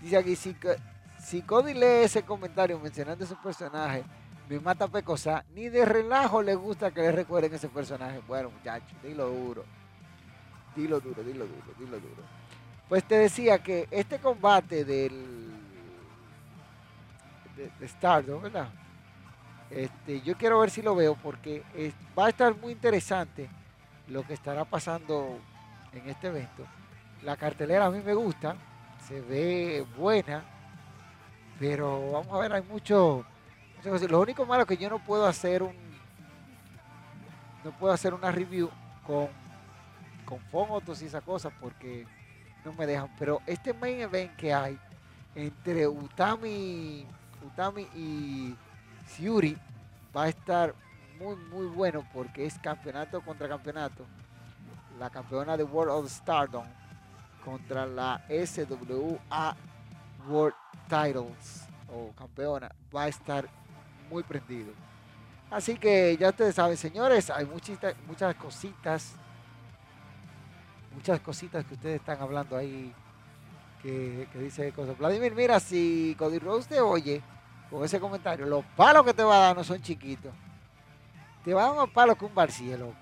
[0.00, 4.04] Dice aquí, si, Cody lee ese comentario mencionando ese personaje,
[4.48, 8.20] me mata pecosa, ni de relajo le gusta que le recuerden ese personaje.
[8.26, 9.64] Bueno, muchachos, dilo duro.
[10.74, 12.22] Dilo duro, dilo duro, dilo duro.
[12.88, 15.48] Pues te decía que este combate del
[17.56, 18.68] de, de ¿verdad?
[19.70, 21.62] Este, yo quiero ver si lo veo porque
[22.18, 23.50] va a estar muy interesante
[24.08, 25.38] lo que estará pasando
[25.92, 26.64] en este evento.
[27.22, 28.56] La cartelera a mí me gusta,
[29.06, 30.42] se ve buena,
[31.58, 33.26] pero vamos a ver, hay mucho,
[34.08, 35.74] Lo único malo es que yo no puedo hacer un,
[37.64, 38.70] no puedo hacer una review
[39.06, 39.28] con,
[40.24, 42.06] con fotos y esas cosas porque
[42.72, 43.08] me dejan.
[43.18, 44.78] Pero este main event que hay
[45.34, 47.06] entre Utami,
[47.46, 48.54] Utami y
[49.06, 49.56] Siuri
[50.16, 50.74] va a estar
[51.18, 54.04] muy muy bueno porque es campeonato contra campeonato.
[54.98, 56.64] La campeona de World of Stardom
[57.44, 59.56] contra la SWA
[60.28, 60.54] World
[60.88, 63.48] Titles o campeona va a estar
[64.10, 64.72] muy prendido.
[65.50, 69.14] Así que ya ustedes saben, señores, hay muchas, muchas cositas,
[70.98, 72.92] muchas cositas que ustedes están hablando ahí
[73.80, 74.98] que, dice cosas.
[74.98, 77.22] Vladimir, mira, si Cody Rose te oye
[77.70, 80.32] con ese comentario, los palos que te va a dar no son chiquitos.
[81.44, 82.92] Te va a dar más palos que un barcillo.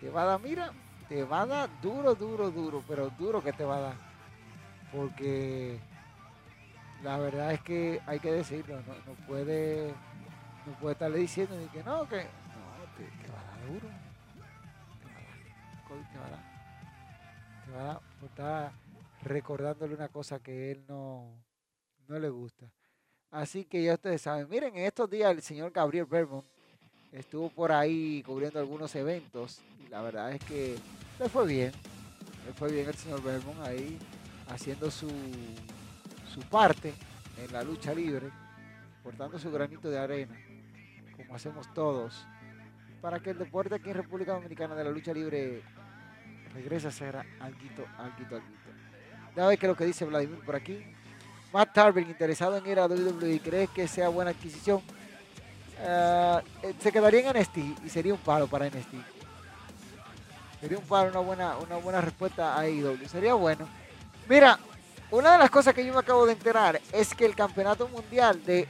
[0.00, 0.70] Te va a dar, mira,
[1.08, 3.94] te va a dar duro, duro, duro, pero duro que te va a dar.
[4.92, 5.80] Porque
[7.02, 9.92] la verdad es que hay que decirlo, no, puede
[10.66, 14.01] no puede estarle diciendo que no, que no, te, va a dar duro.
[18.20, 18.72] Por estar
[19.22, 21.42] recordándole una cosa que él no,
[22.08, 22.70] no le gusta.
[23.30, 26.44] Así que ya ustedes saben, miren, en estos días el señor Gabriel Vermont
[27.12, 30.76] estuvo por ahí cubriendo algunos eventos y la verdad es que
[31.18, 31.72] le fue bien.
[32.46, 33.98] Le fue bien el señor Belmont ahí
[34.48, 35.08] haciendo su,
[36.32, 36.92] su parte
[37.38, 38.30] en la lucha libre,
[39.02, 40.36] portando su granito de arena,
[41.16, 42.26] como hacemos todos,
[43.00, 45.62] para que el deporte aquí en República Dominicana de la lucha libre
[46.54, 48.70] regrese a ser alguito, alguito, alguito.
[49.36, 50.84] Ya ver qué es lo que dice Vladimir por aquí.
[51.52, 54.80] Matt Tarvin, interesado en ir a WWE, ¿crees que sea buena adquisición?
[55.78, 58.94] Eh, eh, se quedaría en NXT y sería un palo para NXT.
[60.60, 63.08] Sería un palo, una buena, una buena respuesta a AEW.
[63.08, 63.68] Sería bueno.
[64.28, 64.58] Mira,
[65.10, 68.42] una de las cosas que yo me acabo de enterar es que el campeonato mundial
[68.44, 68.66] de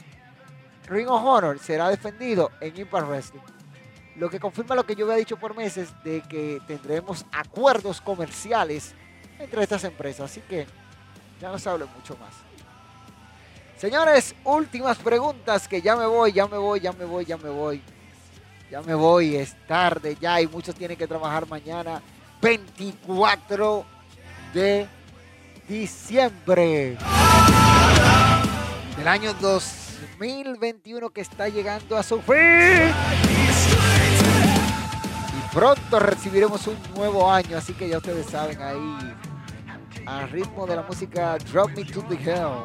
[0.87, 3.41] Ring of Honor será defendido en Impact Wrestling.
[4.15, 8.93] Lo que confirma lo que yo había dicho por meses de que tendremos acuerdos comerciales
[9.39, 10.31] entre estas empresas.
[10.31, 10.67] Así que
[11.41, 12.33] ya no se mucho más.
[13.77, 17.49] Señores, últimas preguntas que ya me voy, ya me voy, ya me voy, ya me
[17.49, 17.81] voy.
[18.71, 22.01] Ya me voy, es tarde ya y muchos tienen que trabajar mañana
[22.41, 23.85] 24
[24.53, 24.87] de
[25.67, 26.97] diciembre
[28.97, 33.42] del año 2021 que está llegando a su fin.
[35.53, 39.15] Pronto recibiremos un nuevo año, así que ya ustedes saben ahí,
[40.07, 42.57] al ritmo de la música Drop Me to the Hell.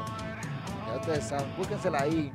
[0.87, 2.33] Ya ustedes saben, búsquensela ahí.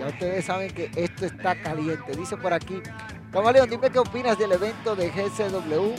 [0.00, 2.16] Ya ustedes saben que esto está caliente.
[2.16, 2.82] Dice por aquí,
[3.30, 5.94] Camaleón, dime qué opinas del evento de GCW.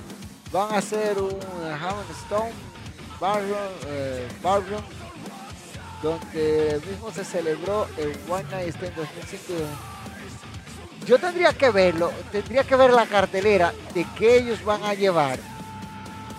[0.51, 1.39] Van a hacer un
[1.81, 2.51] Hammond Stone
[3.87, 4.83] eh, Barroom,
[6.03, 9.94] donde mismo se celebró el One Night Stand 2005.
[11.05, 15.37] Yo tendría que verlo, tendría que ver la cartelera de qué ellos van a llevar,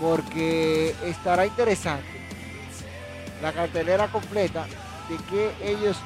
[0.00, 2.20] porque estará interesante.
[3.40, 4.66] La cartelera completa
[5.08, 5.96] de qué ellos,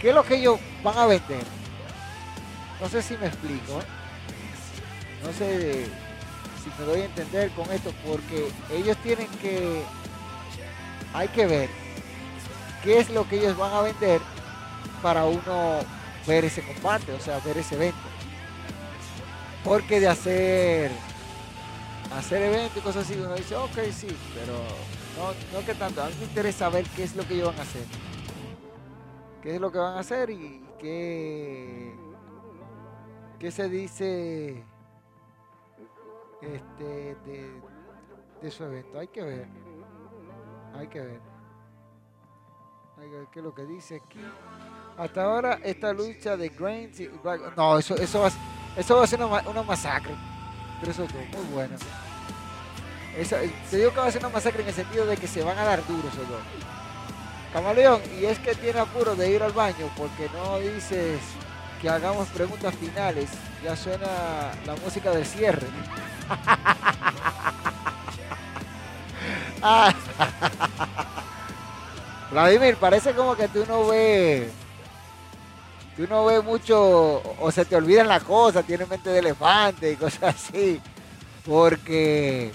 [0.00, 1.44] qué es lo que ellos van a vender.
[2.80, 3.80] No sé si me explico.
[3.80, 3.84] ¿eh?
[5.22, 5.84] No sé
[6.64, 9.82] si me doy a entender con esto, porque ellos tienen que,
[11.12, 11.68] hay que ver
[12.82, 14.22] qué es lo que ellos van a vender
[15.02, 15.80] para uno
[16.26, 17.98] ver ese combate, o sea, ver ese evento.
[19.64, 20.90] Porque de hacer
[22.16, 24.54] hacer eventos y cosas así, uno dice, ok, sí, pero
[25.16, 26.02] no, no que tanto.
[26.02, 27.84] A mí me interesa ver qué es lo que ellos van a hacer.
[29.42, 31.94] Qué es lo que van a hacer y qué,
[33.38, 34.64] qué se dice
[36.42, 37.16] este,
[38.42, 38.98] de, su evento.
[38.98, 39.46] Hay que ver.
[40.74, 41.20] Hay que ver.
[42.98, 44.20] Hay que ver qué es lo que dice aquí.
[44.98, 47.10] Hasta ahora esta lucha de Grains y
[47.56, 48.30] No, eso, eso, va,
[48.76, 50.14] eso va a ser una, masacre.
[50.80, 51.76] Pero eso es muy bueno.
[53.70, 55.58] te digo que va a ser una masacre en el sentido de que se van
[55.58, 56.40] a dar duros esos dos.
[57.52, 61.20] Camaleón, y es que tiene apuro de ir al baño porque no dices
[61.82, 63.30] que hagamos preguntas finales.
[63.64, 65.66] Ya suena la música del cierre.
[72.30, 74.50] Vladimir, parece como que tú no ves.
[76.00, 77.20] Tú no ves mucho.
[77.40, 80.80] O se te olvidan las cosas, tienes mente de elefante y cosas así.
[81.44, 82.52] Porque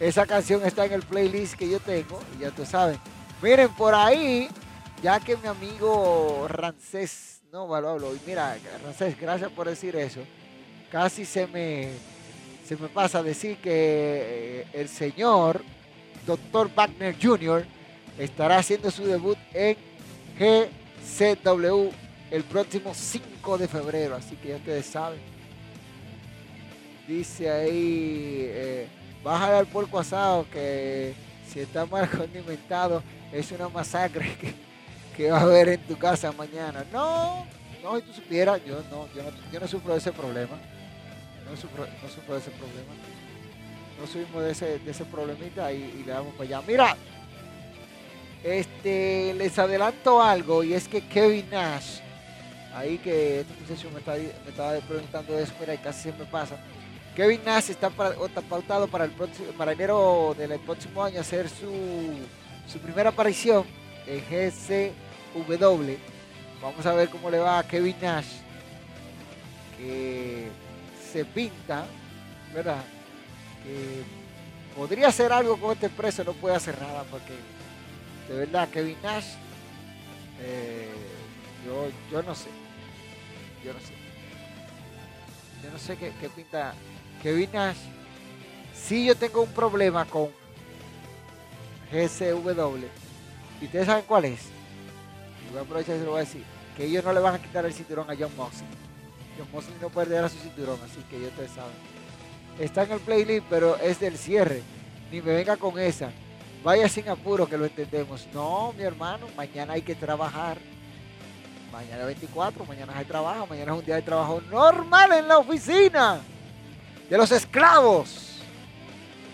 [0.00, 2.18] esa canción está en el playlist que yo tengo.
[2.34, 2.96] Y ya tú sabes.
[3.42, 4.48] Miren, por ahí,
[5.02, 7.42] ya que mi amigo Rancés.
[7.52, 8.14] No, lo hablo.
[8.14, 10.20] Y mira, Rancés, gracias por decir eso.
[10.90, 11.90] Casi se me
[12.66, 15.62] se me pasa a decir que eh, el señor
[16.26, 16.70] Dr.
[16.74, 17.66] Wagner Jr.
[18.16, 19.76] estará haciendo su debut en
[20.38, 21.90] GCW
[22.32, 25.20] el próximo 5 de febrero, así que ya ustedes saben.
[27.06, 28.88] Dice ahí, eh,
[29.22, 31.14] bájale al puerco asado que
[31.48, 33.02] si está mal condimentado
[33.32, 34.36] es una masacre
[35.16, 36.84] que, va a haber en tu casa mañana.
[36.92, 37.46] No,
[37.82, 40.58] no, si tú supieras, yo no, yo no, yo no sufro de ese problema
[41.52, 42.94] no sufro, no de ese problema.
[44.00, 46.62] No subimos de ese, de ese problemita y, le damos para allá.
[46.66, 46.96] Mira,
[48.42, 51.98] este, les adelanto algo y es que Kevin Nash,
[52.74, 56.56] ahí que esta muchacho me, estaba preguntando eso, mira, y casi siempre pasa.
[57.14, 62.18] Kevin Nash está, pautado para, el próximo, para enero del próximo año hacer su,
[62.66, 63.66] su primera aparición
[64.06, 65.96] en GCW.
[66.62, 68.28] Vamos a ver cómo le va a Kevin Nash.
[69.76, 70.48] Que
[71.12, 71.84] se pinta,
[72.54, 72.82] ¿verdad?
[73.62, 74.02] Que
[74.74, 77.34] podría hacer algo con este preso, no puede hacer nada porque
[78.28, 79.34] de verdad Kevin Nash,
[80.40, 80.88] eh,
[81.66, 82.48] yo, yo no sé,
[83.64, 83.94] yo no sé,
[85.62, 86.74] yo no sé qué, pinta
[87.22, 87.76] Kevin Nash.
[88.74, 90.30] Si yo tengo un problema con
[91.92, 92.86] GCW,
[93.60, 94.40] y ustedes saben cuál es,
[95.46, 96.44] y voy a aprovechar y se lo voy a decir,
[96.76, 98.68] que ellos no le van a quitar el cinturón a John Moxley.
[99.38, 101.72] John Mosley no perderá su cinturón, así que ya ustedes saben.
[102.58, 104.62] Está en el playlist, pero es del cierre.
[105.10, 106.10] Ni me venga con esa.
[106.62, 108.26] Vaya sin apuro que lo entendemos.
[108.32, 110.58] No, mi hermano, mañana hay que trabajar.
[111.72, 116.20] Mañana 24, mañana hay trabajo, mañana es un día de trabajo normal en la oficina
[117.08, 118.42] de los esclavos.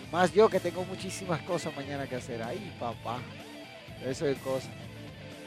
[0.09, 2.41] Más yo que tengo muchísimas cosas mañana que hacer.
[2.41, 3.19] Ay, papá.
[4.05, 4.69] Eso es cosa.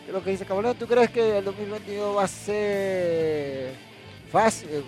[0.05, 0.75] ¿Qué es lo que dice Caballero?
[0.75, 3.75] ¿Tú crees que el 2022 va a ser
[4.35, 4.83] eh,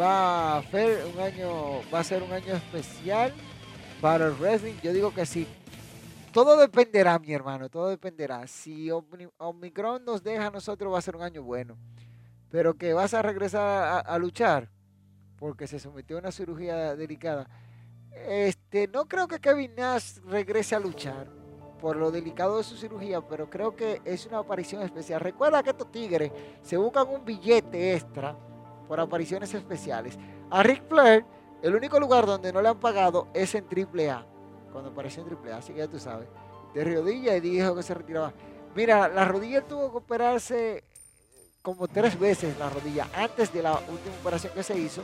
[0.00, 3.32] va a ser un año, va a ser un año especial
[4.00, 4.74] para el wrestling.
[4.82, 5.46] Yo digo que sí.
[6.32, 8.46] Todo dependerá, mi hermano, todo dependerá.
[8.46, 11.76] Si Omicron nos deja a nosotros, va a ser un año bueno.
[12.50, 14.70] Pero que vas a regresar a, luchar
[15.38, 17.48] porque se sometió a una cirugía delicada.
[18.12, 21.28] Este, no creo que Kevin Nash regrese a luchar
[21.80, 25.20] por lo delicado de su cirugía, pero creo que es una aparición especial.
[25.20, 26.30] Recuerda que estos tigres
[26.62, 28.36] se buscan un billete extra
[28.86, 30.18] por apariciones especiales.
[30.50, 31.24] A Ric Flair,
[31.62, 34.31] el único lugar donde no le han pagado es en AAA.
[34.72, 36.28] Cuando apareció en AAA, así que ya tú sabes.
[36.74, 38.32] De rodilla y dijo que se retiraba.
[38.74, 40.84] Mira, la rodilla tuvo que operarse
[41.60, 45.02] como tres veces la rodilla antes de la última operación que se hizo,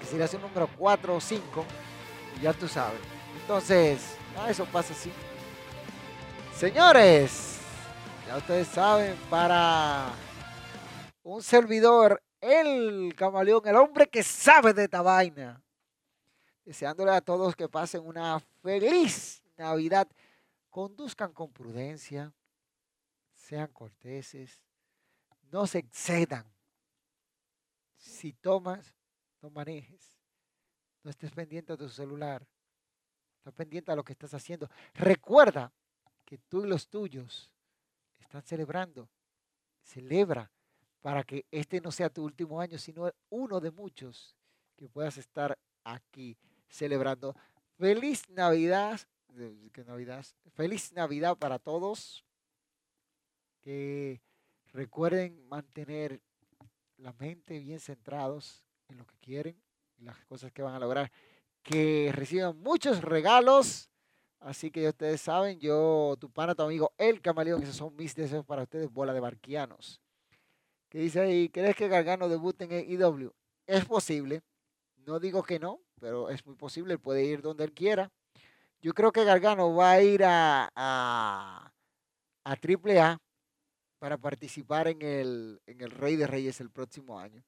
[0.00, 1.64] que sería su número 4 o 5,
[2.36, 3.00] y ya tú sabes.
[3.40, 4.16] Entonces,
[4.48, 5.10] eso pasa así.
[6.54, 7.58] Señores,
[8.26, 10.10] ya ustedes saben, para
[11.22, 15.62] un servidor, el camaleón, el hombre que sabe de esta vaina,
[16.64, 20.08] deseándole a todos que pasen una feliz Navidad,
[20.68, 22.32] conduzcan con prudencia,
[23.32, 24.60] sean corteses,
[25.52, 26.44] no se excedan.
[27.96, 28.92] Si tomas,
[29.40, 30.18] no manejes.
[31.04, 32.44] No estés pendiente de tu celular.
[33.38, 34.68] Estás pendiente a lo que estás haciendo.
[34.94, 35.72] Recuerda
[36.24, 37.48] que tú y los tuyos
[38.18, 39.08] están celebrando.
[39.80, 40.50] Celebra
[41.00, 44.36] para que este no sea tu último año, sino uno de muchos
[44.74, 46.36] que puedas estar aquí
[46.68, 47.36] celebrando.
[47.78, 48.98] Feliz Navidad,
[49.72, 50.24] ¿qué Navidad?
[50.54, 52.24] Feliz Navidad para todos.
[53.60, 54.22] Que
[54.72, 56.22] recuerden mantener
[56.96, 59.60] la mente bien centrados en lo que quieren
[59.98, 61.12] y las cosas que van a lograr.
[61.62, 63.90] Que reciban muchos regalos.
[64.40, 68.44] Así que ustedes saben, yo, tu pana, tu amigo, el camaleón, esos son mis deseos
[68.46, 70.00] para ustedes, bola de barquianos.
[70.88, 73.34] Que dice ahí, ¿crees que Gargano debute en IW?
[73.66, 74.42] Es posible.
[74.96, 76.94] No digo que no, pero es muy posible.
[76.94, 78.10] Él puede ir donde él quiera.
[78.80, 81.72] Yo creo que Gargano va a ir a, a,
[82.44, 83.18] a AAA
[83.98, 87.42] para participar en el, en el Rey de Reyes el próximo año.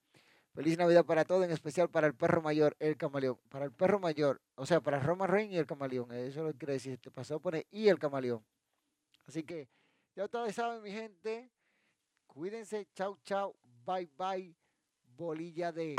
[0.54, 3.38] Feliz Navidad para todos, en especial para el perro mayor, el camaleón.
[3.48, 6.10] Para el perro mayor, o sea, para Roma Reigns y el camaleón.
[6.12, 8.44] Eso lo quiere decir, te pasó a poner y el camaleón.
[9.26, 9.68] Así que
[10.16, 11.48] ya ustedes saben, mi gente.
[12.26, 13.54] Cuídense, chau, chau,
[13.86, 14.52] bye, bye.
[15.16, 15.96] Bolilla de.